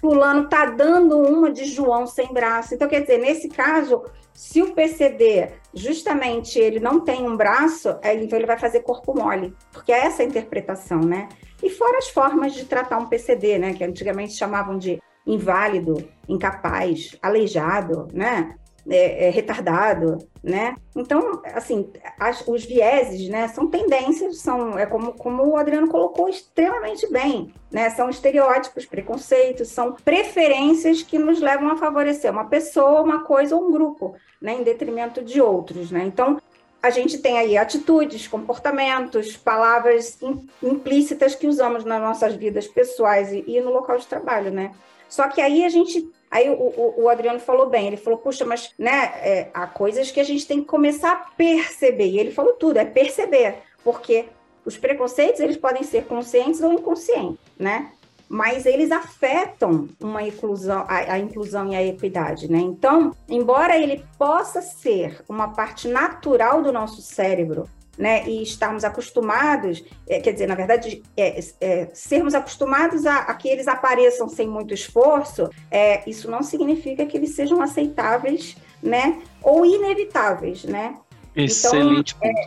[0.01, 2.75] fulano tá dando uma de João sem braço.
[2.75, 4.03] Então, quer dizer, nesse caso,
[4.35, 9.55] se o PCD justamente ele não tem um braço, então ele vai fazer corpo mole,
[9.73, 11.29] porque é essa a interpretação, né?
[11.65, 17.17] E fora as formas de tratar um PCD, né, que antigamente chamavam de inválido, incapaz,
[17.23, 18.55] aleijado, né,
[18.87, 20.77] é, é, retardado, né?
[20.95, 26.29] Então, assim, as, os vieses, né, são tendências, são, é como, como o Adriano colocou
[26.29, 27.89] extremamente bem, né?
[27.89, 33.67] São estereótipos, preconceitos, são preferências que nos levam a favorecer uma pessoa, uma coisa ou
[33.67, 36.05] um grupo, né, em detrimento de outros, né?
[36.05, 36.39] Então,
[36.85, 40.19] a gente tem aí atitudes, comportamentos, palavras
[40.63, 44.71] implícitas que usamos nas nossas vidas pessoais e, e no local de trabalho, né?
[45.09, 48.75] Só que aí a gente Aí o, o, Adriano falou bem, ele falou, puxa, mas
[48.77, 52.09] né, é, há coisas que a gente tem que começar a perceber.
[52.09, 54.25] E ele falou tudo, é perceber, porque
[54.65, 57.93] os preconceitos eles podem ser conscientes ou inconscientes, né?
[58.29, 62.59] Mas eles afetam uma inclusão, a, a, inclusão e a equidade, né?
[62.59, 69.85] Então, embora ele possa ser uma parte natural do nosso cérebro, né, e estarmos acostumados,
[70.09, 74.49] é, quer dizer, na verdade, é, é, sermos acostumados a, a, que eles apareçam sem
[74.49, 80.97] muito esforço, é, isso não significa que eles sejam aceitáveis, né, ou inevitáveis, né?
[81.37, 82.47] Excelente então, é,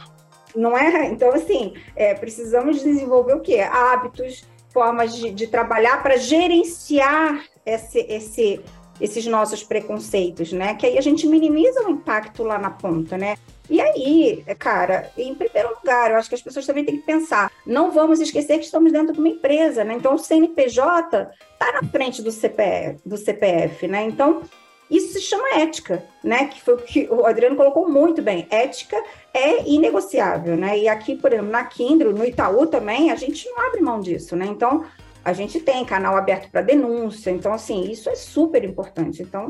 [0.55, 1.05] não é?
[1.07, 3.59] Então, assim, é, precisamos desenvolver o quê?
[3.59, 4.43] Hábitos,
[4.77, 8.61] formas de, de trabalhar para gerenciar esse, esse,
[9.01, 10.75] esses nossos preconceitos, né?
[10.75, 13.37] Que aí a gente minimiza o impacto lá na ponta, né?
[13.67, 17.51] E aí, cara, em primeiro lugar, eu acho que as pessoas também têm que pensar,
[17.65, 19.95] não vamos esquecer que estamos dentro de uma empresa, né?
[19.95, 24.03] Então, o CNPJ está na frente do CPF, do CPF, né?
[24.03, 24.43] Então,
[24.89, 26.45] isso se chama ética, né?
[26.45, 28.47] Que foi o que o Adriano colocou muito bem.
[28.49, 28.97] Ética
[29.33, 30.77] é inegociável, né?
[30.79, 34.35] E aqui, por exemplo, na Kindro, no Itaú também, a gente não abre mão disso,
[34.35, 34.45] né?
[34.45, 34.85] Então,
[35.23, 37.31] a gente tem canal aberto para denúncia.
[37.31, 39.21] Então, assim, isso é super importante.
[39.21, 39.49] Então,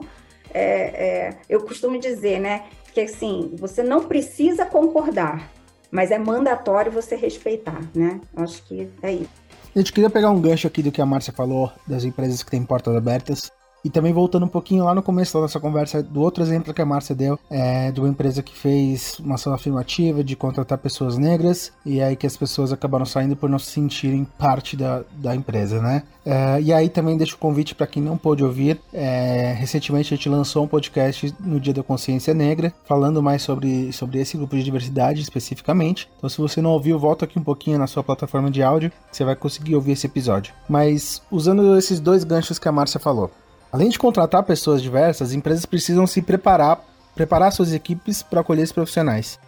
[0.52, 2.66] é, é, eu costumo dizer, né?
[2.94, 5.52] Que assim, você não precisa concordar,
[5.92, 8.20] mas é mandatório você respeitar, né?
[8.36, 9.48] Acho que é isso.
[9.76, 12.50] A gente queria pegar um gancho aqui do que a Márcia falou das empresas que
[12.50, 13.52] têm portas abertas.
[13.84, 16.82] E também voltando um pouquinho lá no começo da nossa conversa, do outro exemplo que
[16.82, 21.18] a Márcia deu, é de uma empresa que fez uma ação afirmativa de contratar pessoas
[21.18, 25.36] negras, e aí que as pessoas acabaram saindo por não se sentirem parte da, da
[25.36, 26.04] empresa, né?
[26.26, 28.78] É, e aí também deixo o convite para quem não pôde ouvir.
[28.94, 33.94] É, recentemente a gente lançou um podcast no Dia da Consciência Negra, falando mais sobre,
[33.94, 36.10] sobre esse grupo de diversidade especificamente.
[36.18, 39.16] Então, se você não ouviu, volta aqui um pouquinho na sua plataforma de áudio, que
[39.16, 40.54] você vai conseguir ouvir esse episódio.
[40.68, 43.32] Mas usando esses dois ganchos que a Márcia falou.
[43.72, 46.80] Além de contratar pessoas diversas, empresas precisam se preparar,
[47.16, 49.40] preparar suas equipes para acolher esses profissionais.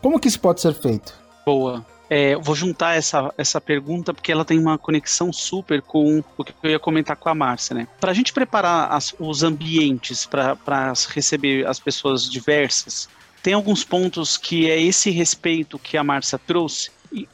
[0.00, 1.14] Como que isso pode ser feito?
[1.44, 1.84] Boa.
[2.08, 6.52] É, vou juntar essa, essa pergunta porque ela tem uma conexão super com o que
[6.62, 7.88] eu ia comentar com a Márcia, né?
[7.98, 13.08] Para a gente preparar as, os ambientes para receber as pessoas diversas,
[13.42, 16.90] tem alguns pontos que é esse respeito que a Márcia trouxe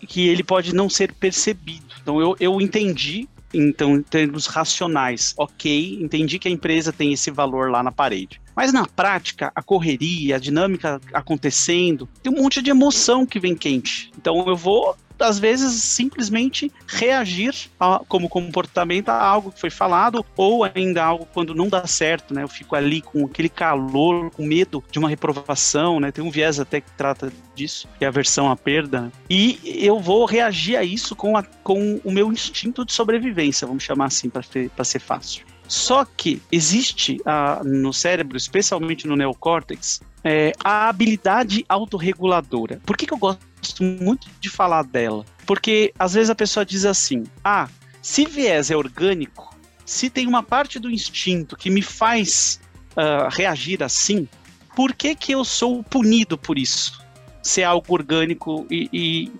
[0.07, 1.95] que ele pode não ser percebido.
[2.03, 7.31] Então eu, eu entendi então, em termos racionais, ok, entendi que a empresa tem esse
[7.31, 8.41] valor lá na parede.
[8.55, 13.55] Mas na prática, a correria, a dinâmica acontecendo, tem um monte de emoção que vem
[13.55, 14.11] quente.
[14.17, 20.25] Então eu vou às vezes simplesmente reagir a, como comportamento a algo que foi falado
[20.37, 22.43] ou ainda algo quando não dá certo, né?
[22.43, 26.11] Eu fico ali com aquele calor, com medo de uma reprovação, né?
[26.11, 29.03] Tem um viés até que trata disso, que é a versão à perda.
[29.03, 29.13] Né?
[29.29, 33.83] E eu vou reagir a isso com, a, com o meu instinto de sobrevivência, vamos
[33.83, 35.50] chamar assim para ser fácil.
[35.71, 42.81] Só que existe ah, no cérebro, especialmente no neocórtex, é, a habilidade autorreguladora.
[42.85, 45.25] Por que, que eu gosto muito de falar dela?
[45.47, 47.69] Porque às vezes a pessoa diz assim: ah,
[48.03, 49.57] se viés é orgânico,
[49.87, 52.61] se tem uma parte do instinto que me faz
[52.97, 54.27] uh, reagir assim,
[54.75, 57.01] por que, que eu sou punido por isso?
[57.45, 59.33] Se é algo orgânico e, e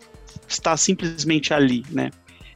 [0.47, 2.13] está simplesmente ali, né?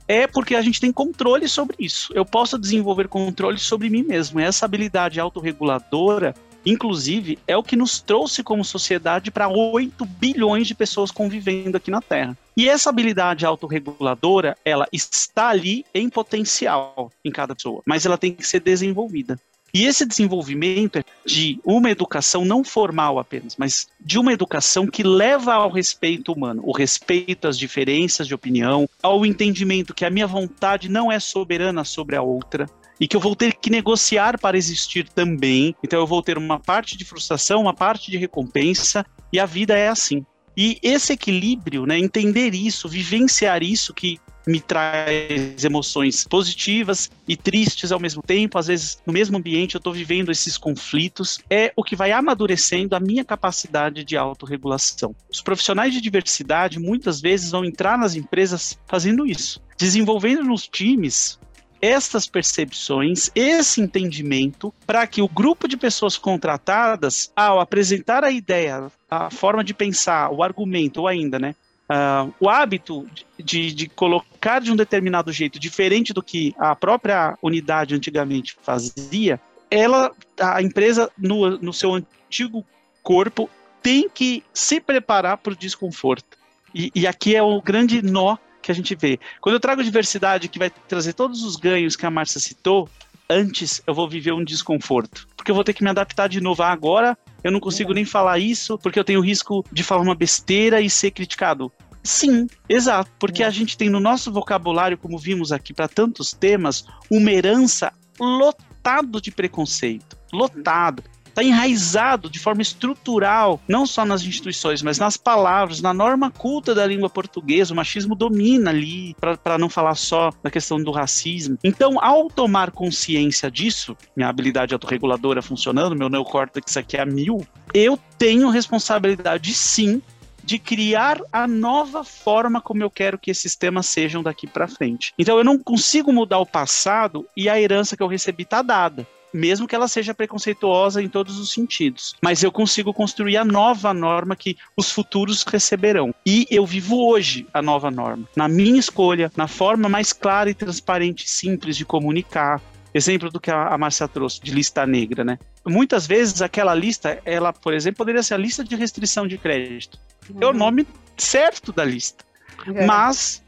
[0.06, 2.12] É porque a gente tem controle sobre isso.
[2.14, 4.40] Eu posso desenvolver controle sobre mim mesmo.
[4.40, 6.34] Essa habilidade autorreguladora
[6.66, 11.90] Inclusive, é o que nos trouxe como sociedade para 8 bilhões de pessoas convivendo aqui
[11.90, 12.36] na Terra.
[12.56, 18.32] E essa habilidade autorreguladora, ela está ali em potencial em cada pessoa, mas ela tem
[18.32, 19.38] que ser desenvolvida.
[19.74, 25.52] E esse desenvolvimento de uma educação não formal apenas, mas de uma educação que leva
[25.52, 30.88] ao respeito humano, o respeito às diferenças de opinião, ao entendimento que a minha vontade
[30.88, 32.70] não é soberana sobre a outra,
[33.00, 35.74] e que eu vou ter que negociar para existir também.
[35.82, 39.76] Então eu vou ter uma parte de frustração, uma parte de recompensa, e a vida
[39.76, 40.24] é assim.
[40.56, 47.92] E esse equilíbrio, né, entender isso, vivenciar isso que me traz emoções positivas e tristes
[47.92, 51.82] ao mesmo tempo, às vezes no mesmo ambiente eu estou vivendo esses conflitos, é o
[51.82, 55.14] que vai amadurecendo a minha capacidade de autorregulação.
[55.30, 61.38] Os profissionais de diversidade muitas vezes vão entrar nas empresas fazendo isso, desenvolvendo nos times
[61.84, 68.90] essas percepções, esse entendimento, para que o grupo de pessoas contratadas, ao apresentar a ideia,
[69.10, 73.06] a forma de pensar, o argumento, ou ainda, né, Uh, o hábito
[73.38, 79.38] de, de, colocar de um determinado jeito, diferente do que a própria unidade antigamente fazia,
[79.70, 80.10] ela,
[80.40, 82.64] a empresa, no, no seu antigo
[83.02, 83.50] corpo,
[83.82, 86.38] tem que se preparar para o desconforto.
[86.74, 89.20] E, e, aqui é o grande nó que a gente vê.
[89.40, 92.88] Quando eu trago diversidade que vai trazer todos os ganhos que a Márcia citou,
[93.28, 95.28] antes eu vou viver um desconforto.
[95.36, 96.62] Porque eu vou ter que me adaptar de novo.
[96.62, 100.14] Ah, agora eu não consigo nem falar isso porque eu tenho risco de falar uma
[100.14, 101.70] besteira e ser criticado.
[102.02, 106.84] Sim, exato, porque a gente tem no nosso vocabulário, como vimos aqui para tantos temas,
[107.10, 111.02] uma herança lotado de preconceito, lotado
[111.34, 116.74] está enraizado de forma estrutural, não só nas instituições, mas nas palavras, na norma culta
[116.74, 117.72] da língua portuguesa.
[117.72, 121.58] O machismo domina ali, para não falar só da questão do racismo.
[121.64, 127.44] Então, ao tomar consciência disso, minha habilidade autorreguladora funcionando, meu neocórtex aqui é a mil,
[127.72, 130.00] eu tenho responsabilidade sim
[130.44, 135.12] de criar a nova forma como eu quero que esses temas sejam daqui para frente.
[135.18, 139.06] Então eu não consigo mudar o passado e a herança que eu recebi está dada
[139.34, 142.14] mesmo que ela seja preconceituosa em todos os sentidos.
[142.22, 146.14] Mas eu consigo construir a nova norma que os futuros receberão.
[146.24, 150.54] E eu vivo hoje a nova norma, na minha escolha, na forma mais clara e
[150.54, 152.62] transparente e simples de comunicar.
[152.94, 155.36] Exemplo do que a Márcia trouxe, de lista negra, né?
[155.66, 159.98] Muitas vezes aquela lista, ela, por exemplo, poderia ser a lista de restrição de crédito.
[160.30, 160.36] Uhum.
[160.40, 162.24] É o nome certo da lista.
[162.68, 162.86] É.
[162.86, 163.42] Mas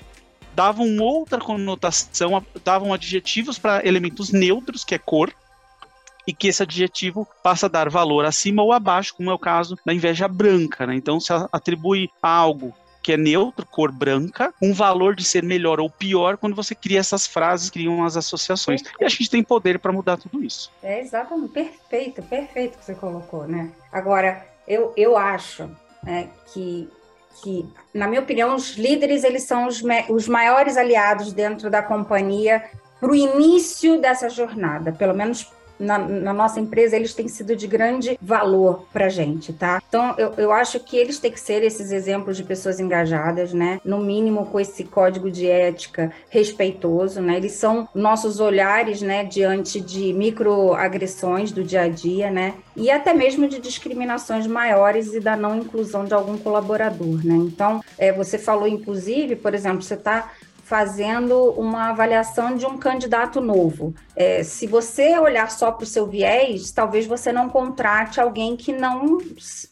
[0.53, 5.33] davam outra conotação, davam adjetivos para elementos neutros, que é cor,
[6.27, 9.79] e que esse adjetivo passa a dar valor acima ou abaixo, como é o caso
[9.85, 10.87] da inveja branca.
[10.87, 10.97] Né?
[10.97, 15.79] Então, se atribui a algo que é neutro, cor branca, um valor de ser melhor
[15.79, 18.83] ou pior quando você cria essas frases, criam as associações.
[19.01, 20.73] E a gente tem poder para mudar tudo isso.
[20.83, 23.71] É exatamente, perfeito, perfeito que você colocou, né?
[23.93, 25.71] Agora, eu, eu acho
[26.03, 26.89] né, que
[27.43, 32.65] que, na minha opinião, os líderes eles são os, os maiores aliados dentro da companhia
[32.99, 35.47] para o início dessa jornada, pelo menos
[35.79, 39.83] na, na, nossa empresa, eles têm sido de grande valor para gente, tá?
[39.89, 43.81] Então, eu, eu acho que eles têm que ser esses exemplos de pessoas engajadas, né?
[43.85, 47.37] No mínimo com esse código de ética respeitoso, né?
[47.37, 52.55] Eles são nossos olhares, né, diante de microagressões do dia a dia, né?
[52.77, 57.35] E até mesmo de discriminações maiores e da não inclusão de algum colaborador, né?
[57.35, 60.33] Então, é, você falou, inclusive, por exemplo, você está
[60.67, 63.95] fazendo uma avaliação de um candidato novo.
[64.17, 68.73] É, se você olhar só para o seu viés, talvez você não contrate alguém que
[68.73, 69.19] não,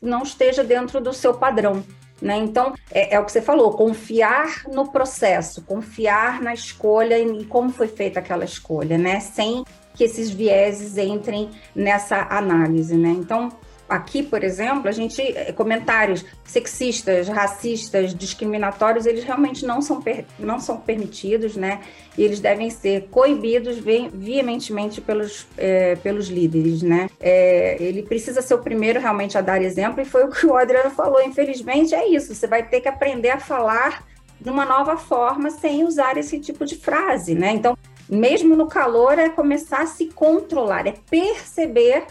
[0.01, 1.85] não esteja dentro do seu padrão.
[2.23, 2.37] Né?
[2.37, 7.71] Então, é, é, o que você falou, confiar no processo, confiar na escolha e como
[7.71, 9.19] foi feita aquela escolha, né?
[9.19, 9.65] Sem
[9.95, 13.11] que esses vieses entrem nessa análise, né?
[13.11, 13.51] Então,
[13.89, 20.03] aqui, por exemplo, a gente eh, comentários sexistas, racistas, discriminatórios, eles realmente não são,
[20.39, 21.81] não são permitidos, né?
[22.17, 27.09] E eles devem ser coibidos veementemente pelos, é, pelos líderes, né?
[27.21, 30.57] É, ele precisa ser o primeiro realmente a dar exemplo, e foi o que o
[30.57, 31.23] Adriano falou.
[31.23, 32.35] Infelizmente, é isso.
[32.35, 34.05] Você vai ter que aprender a falar
[34.41, 37.53] de uma nova forma sem usar esse tipo de frase, né?
[37.53, 37.77] Então,
[38.09, 42.05] mesmo no calor, é começar a se controlar, é perceber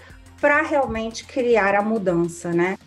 [0.44, 2.78] para realmente criar a mudança, né?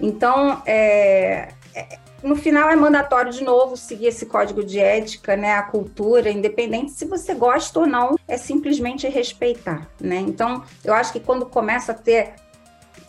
[0.00, 5.52] Então, é, é, no final é mandatório de novo seguir esse código de ética, né?
[5.52, 10.16] A cultura, independente se você gosta ou não, é simplesmente respeitar, né?
[10.16, 12.32] Então, eu acho que quando começa a ter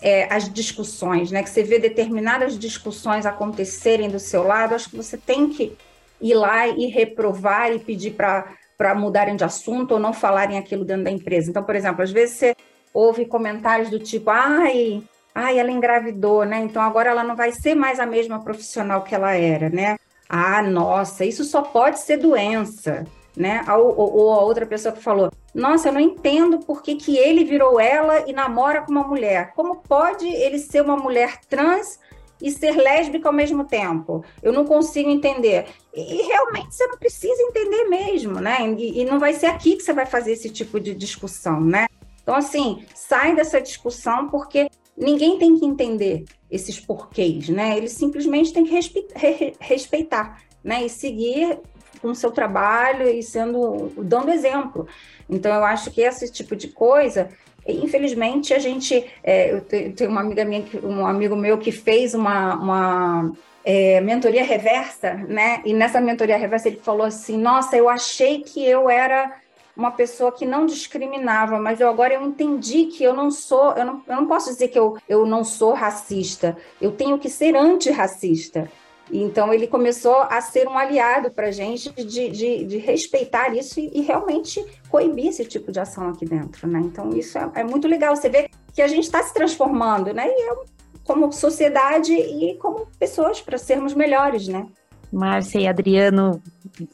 [0.04, 1.42] é, as discussões, né?
[1.42, 5.76] Que você vê determinadas discussões acontecerem do seu lado, acho que você tem que
[6.22, 10.84] ir lá e reprovar e pedir para para mudarem de assunto ou não falarem aquilo
[10.84, 11.50] dentro da empresa.
[11.50, 12.56] Então, por exemplo, às vezes você
[12.96, 16.60] houve comentários do tipo, ai, ai, ela engravidou, né?
[16.60, 19.98] Então agora ela não vai ser mais a mesma profissional que ela era, né?
[20.30, 23.66] Ah, nossa, isso só pode ser doença, né?
[23.68, 27.18] Ou, ou, ou a outra pessoa que falou, nossa, eu não entendo por que, que
[27.18, 29.52] ele virou ela e namora com uma mulher.
[29.54, 32.00] Como pode ele ser uma mulher trans
[32.42, 34.24] e ser lésbica ao mesmo tempo.
[34.42, 35.68] Eu não consigo entender.
[35.94, 38.58] E, realmente você não precisa entender mesmo, né?
[38.78, 41.88] E, e, não vai ser aqui que você vai fazer esse tipo de discussão, né?
[42.26, 44.68] Então, assim, sai dessa discussão porque
[44.98, 47.78] ninguém tem que entender esses porquês, né?
[47.78, 50.84] Eles simplesmente têm que respeitar, né?
[50.84, 51.60] E seguir
[52.02, 54.88] com o seu trabalho e sendo dando exemplo.
[55.30, 57.30] Então, eu acho que esse tipo de coisa
[57.68, 59.04] Infelizmente, a gente.
[59.24, 63.32] É, eu tenho uma amiga minha, um amigo meu que fez uma, uma
[63.64, 65.62] é, mentoria reversa, né?
[65.66, 69.34] E nessa mentoria reversa ele falou assim: Nossa, eu achei que eu era
[69.76, 73.86] uma pessoa que não discriminava, mas eu agora eu entendi que eu não sou, eu
[73.86, 77.56] não, eu não posso dizer que eu, eu não sou racista, eu tenho que ser
[77.56, 78.70] antirracista.
[79.12, 83.80] Então ele começou a ser um aliado para a gente de, de, de, respeitar isso
[83.80, 86.80] e, e, realmente coibir esse tipo de ação aqui dentro, né?
[86.84, 88.16] Então isso é, é muito legal.
[88.16, 90.28] Você vê que a gente está se transformando, né?
[90.28, 90.56] E é,
[91.04, 94.66] como sociedade e como pessoas para sermos melhores, né?
[95.14, 96.42] Márcia e Adriano,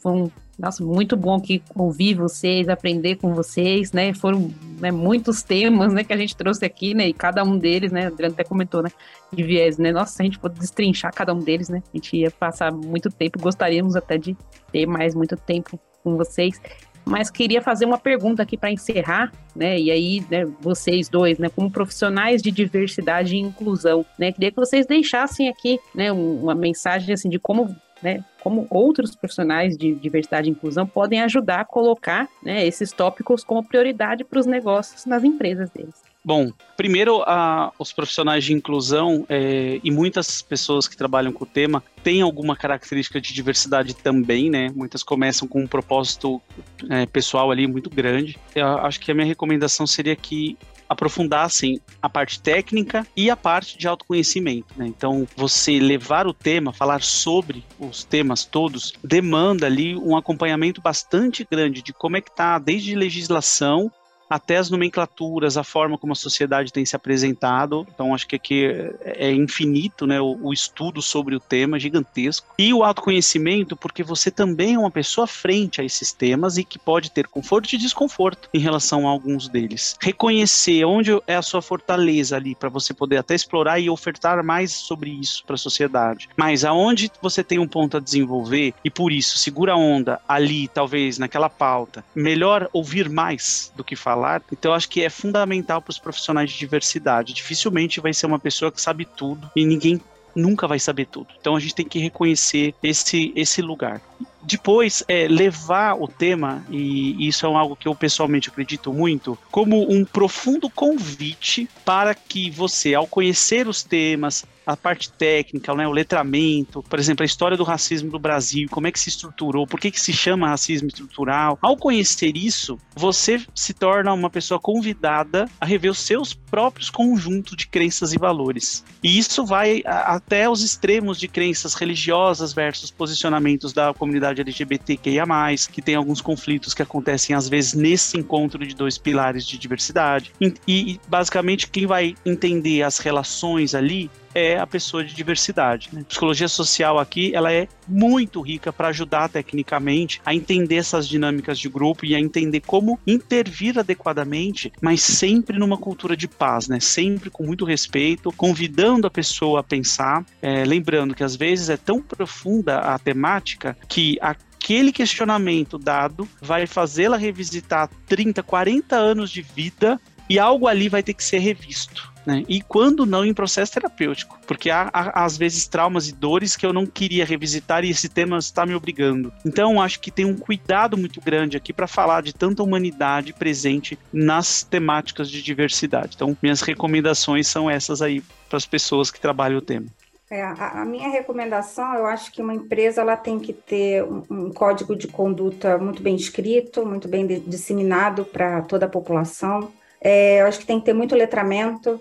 [0.04, 0.30] um
[0.62, 4.14] nossa, muito bom aqui ouvir vocês, aprender com vocês, né?
[4.14, 4.48] Foram
[4.78, 7.08] né, muitos temas, né, que a gente trouxe aqui, né?
[7.08, 8.06] E cada um deles, né?
[8.06, 8.88] Adriano até comentou, né?
[9.32, 9.90] De viés, né?
[9.90, 11.82] Nossa, se a gente for destrinchar cada um deles, né?
[11.92, 14.36] A gente ia passar muito tempo, gostaríamos até de
[14.70, 16.60] ter mais muito tempo com vocês.
[17.04, 19.76] Mas queria fazer uma pergunta aqui para encerrar, né?
[19.76, 24.30] E aí, né, vocês dois, né, como profissionais de diversidade e inclusão, né?
[24.30, 29.76] Queria que vocês deixassem aqui, né, uma mensagem assim de como né, como outros profissionais
[29.76, 34.46] de diversidade e inclusão podem ajudar a colocar né, esses tópicos como prioridade para os
[34.46, 35.94] negócios nas empresas deles.
[36.24, 41.46] Bom, primeiro, a, os profissionais de inclusão é, e muitas pessoas que trabalham com o
[41.46, 44.70] tema têm alguma característica de diversidade também, né?
[44.72, 46.40] Muitas começam com um propósito
[46.88, 48.38] é, pessoal ali muito grande.
[48.54, 50.56] Eu acho que a minha recomendação seria que
[50.92, 54.74] aprofundassem a parte técnica e a parte de autoconhecimento.
[54.76, 54.86] Né?
[54.86, 61.46] Então, você levar o tema, falar sobre os temas todos, demanda ali um acompanhamento bastante
[61.50, 63.90] grande de como é que está desde legislação
[64.32, 67.86] até as nomenclaturas, a forma como a sociedade tem se apresentado.
[67.94, 68.64] Então, acho que aqui
[69.04, 72.46] é infinito né, o, o estudo sobre o tema, gigantesco.
[72.58, 76.78] E o autoconhecimento, porque você também é uma pessoa frente a esses temas e que
[76.78, 79.96] pode ter conforto e desconforto em relação a alguns deles.
[80.00, 84.72] Reconhecer onde é a sua fortaleza ali, para você poder até explorar e ofertar mais
[84.72, 86.30] sobre isso para a sociedade.
[86.36, 90.68] Mas aonde você tem um ponto a desenvolver e por isso segura a onda ali,
[90.68, 94.42] talvez naquela pauta, melhor ouvir mais do que falar falar.
[94.52, 97.34] Então, acho que é fundamental para os profissionais de diversidade.
[97.34, 100.00] Dificilmente vai ser uma pessoa que sabe tudo e ninguém
[100.34, 101.28] nunca vai saber tudo.
[101.40, 104.00] Então, a gente tem que reconhecer esse, esse lugar.
[104.42, 109.90] Depois, é, levar o tema, e isso é algo que eu pessoalmente acredito muito, como
[109.90, 115.92] um profundo convite para que você, ao conhecer os temas, a parte técnica, né, o
[115.92, 119.80] letramento, por exemplo, a história do racismo do Brasil, como é que se estruturou, por
[119.80, 121.58] que, que se chama racismo estrutural.
[121.60, 127.56] Ao conhecer isso, você se torna uma pessoa convidada a rever os seus próprios conjuntos
[127.56, 128.84] de crenças e valores.
[129.02, 135.24] E isso vai até os extremos de crenças religiosas versus posicionamentos da comunidade LGBTQIA,
[135.70, 140.32] que tem alguns conflitos que acontecem às vezes nesse encontro de dois pilares de diversidade.
[140.40, 145.90] E, e basicamente quem vai entender as relações ali é a pessoa de diversidade.
[145.92, 146.04] Né?
[146.08, 151.68] Psicologia social aqui ela é muito rica para ajudar tecnicamente a entender essas dinâmicas de
[151.68, 156.80] grupo e a entender como intervir adequadamente, mas sempre numa cultura de paz, né?
[156.80, 161.76] Sempre com muito respeito, convidando a pessoa a pensar, é, lembrando que às vezes é
[161.76, 169.28] tão profunda a temática que a aquele questionamento dado vai fazê-la revisitar 30, 40 anos
[169.28, 172.12] de vida e algo ali vai ter que ser revisto.
[172.24, 172.44] Né?
[172.48, 176.64] E quando não em processo terapêutico, porque há, há, às vezes traumas e dores que
[176.64, 179.32] eu não queria revisitar e esse tema está me obrigando.
[179.44, 183.98] Então acho que tem um cuidado muito grande aqui para falar de tanta humanidade presente
[184.12, 186.12] nas temáticas de diversidade.
[186.14, 189.86] Então minhas recomendações são essas aí para as pessoas que trabalham o tema.
[190.30, 194.50] É, a, minha recomendação, eu acho que uma empresa ela tem que ter um, um
[194.50, 199.70] código de conduta muito bem escrito, muito bem de, disseminado para toda a população.
[200.02, 202.00] É, eu acho que tem que ter muito letramento,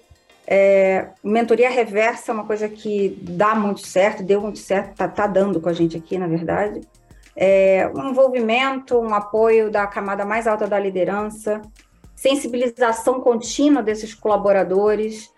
[0.54, 5.26] é, mentoria reversa é uma coisa que dá muito certo, deu muito certo, tá, tá
[5.26, 6.82] dando com a gente aqui, na verdade.
[7.34, 11.62] É, um envolvimento, um apoio da camada mais alta da liderança,
[12.16, 15.32] sensibilização contínua desses colaboradores.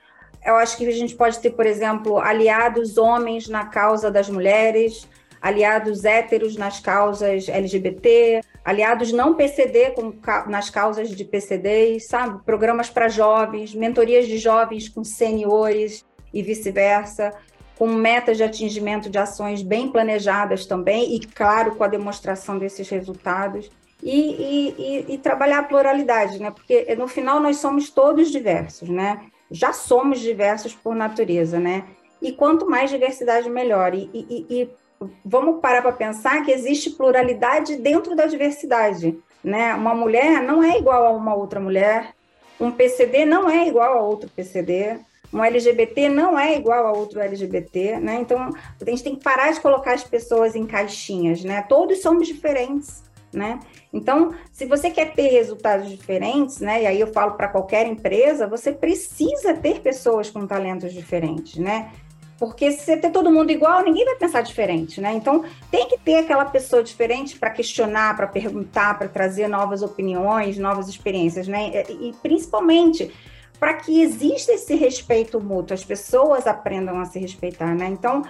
[0.43, 5.07] Eu acho que a gente pode ter, por exemplo, aliados homens na causa das mulheres,
[5.43, 10.13] aliados héteros nas causas LGBT, aliados não PCD com,
[10.47, 12.41] nas causas de PCDs, sabe?
[12.45, 17.33] Programas para jovens, mentorias de jovens com seniores e vice-versa,
[17.77, 22.87] com metas de atingimento de ações bem planejadas também, e claro, com a demonstração desses
[22.87, 23.69] resultados.
[24.01, 26.51] E, e, e, e trabalhar a pluralidade, né?
[26.51, 29.25] Porque no final nós somos todos diversos, né?
[29.51, 31.85] Já somos diversos por natureza, né?
[32.21, 33.93] E quanto mais diversidade, melhor.
[33.93, 34.69] E, e, e,
[35.23, 39.17] vamos parar para pensar que existe pluralidade dentro da diversidade.
[39.43, 39.73] Né?
[39.73, 42.13] Uma mulher não é igual a uma outra mulher,
[42.59, 44.99] um PCD não é igual a outro PCD,
[45.33, 48.19] um LGBT não é igual a outro LGBT, né?
[48.21, 48.49] Então,
[48.79, 51.63] a gente tem que parar de colocar as pessoas em caixinhas, né?
[51.63, 53.59] Todos somos diferentes, né?
[53.91, 56.83] Então, se você quer ter resultados diferentes, né?
[56.83, 61.91] E aí eu falo para qualquer empresa, você precisa ter pessoas com talentos diferentes, né?
[62.43, 65.13] Porque se você ter todo mundo igual, ninguém vai pensar diferente, né?
[65.13, 70.57] Então, tem que ter aquela pessoa diferente para questionar, para perguntar, para trazer novas opiniões,
[70.57, 71.71] novas experiências, né?
[71.87, 73.13] E, e principalmente
[73.57, 77.87] para que exista esse respeito mútuo, as pessoas aprendam a se respeitar, né?
[77.87, 78.23] Então,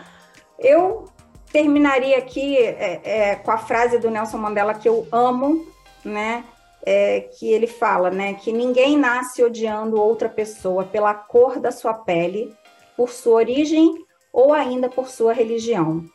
[0.59, 1.05] eu
[1.51, 5.65] terminaria aqui é, é, com a frase do Nelson Mandela que eu amo,
[6.05, 6.43] né?
[6.85, 8.35] É, que ele fala, né?
[8.35, 12.55] Que ninguém nasce odiando outra pessoa pela cor da sua pele
[12.95, 16.05] por sua origem ou ainda por sua religião.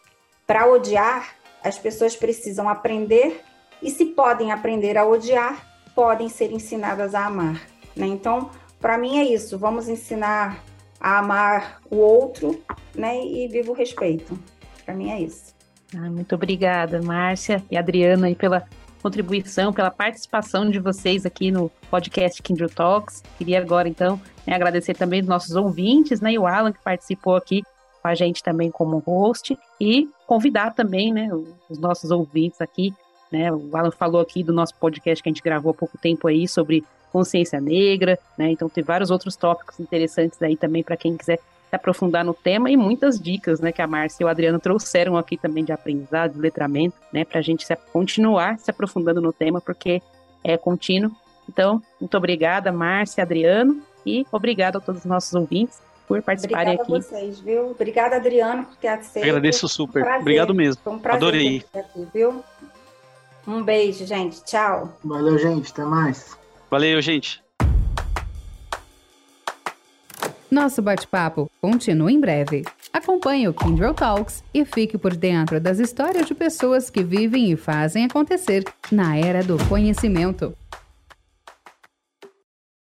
[0.46, 3.42] Para odiar, as pessoas precisam aprender
[3.82, 7.62] e, se podem aprender a odiar, podem ser ensinadas a amar.
[7.94, 8.06] Né?
[8.06, 8.50] Então,
[8.80, 9.58] para mim é isso.
[9.58, 10.64] Vamos ensinar
[11.00, 12.62] a amar o outro
[12.94, 13.22] né?
[13.24, 14.38] e viva o respeito.
[14.84, 15.54] Para mim é isso.
[15.96, 18.66] Ah, muito obrigada, Márcia e Adriana, aí, pela
[19.02, 23.22] contribuição, pela participação de vocês aqui no podcast Kindle Talks.
[23.36, 27.36] Queria agora, então, né, agradecer também os nossos ouvintes, né, e o Alan, que participou
[27.36, 27.62] aqui
[28.00, 31.28] com a gente também como host, e convidar também, né,
[31.68, 32.92] os nossos ouvintes aqui,
[33.30, 36.28] né, o Alan falou aqui do nosso podcast que a gente gravou há pouco tempo
[36.28, 41.16] aí sobre consciência negra, né, então tem vários outros tópicos interessantes aí também para quem
[41.16, 41.42] quiser se
[41.76, 45.36] aprofundar no tema e muitas dicas, né, que a Márcia e o Adriano trouxeram aqui
[45.36, 49.60] também de aprendizado, de letramento, né, para a gente se, continuar se aprofundando no tema,
[49.60, 50.02] porque
[50.42, 51.10] é contínuo.
[51.48, 56.82] Então, muito obrigada, Márcia, Adriano, e obrigado a todos os nossos ouvintes por participarem Obrigada
[56.82, 56.92] aqui.
[56.92, 57.70] Obrigada a vocês, viu?
[57.70, 59.24] Obrigada, Adriano, por ter aceito.
[59.26, 60.02] Agradeço super.
[60.02, 60.82] Um Obrigado mesmo.
[60.82, 61.64] Foi um prazer Adorei.
[61.74, 62.42] Aqui, viu?
[63.46, 64.42] Um beijo, gente.
[64.44, 64.96] Tchau.
[65.04, 65.70] Valeu, gente.
[65.72, 66.36] Até mais.
[66.70, 67.42] Valeu, gente.
[70.50, 72.64] Nosso bate-papo continua em breve.
[72.90, 77.56] Acompanhe o Kindle Talks e fique por dentro das histórias de pessoas que vivem e
[77.56, 80.54] fazem acontecer na era do conhecimento.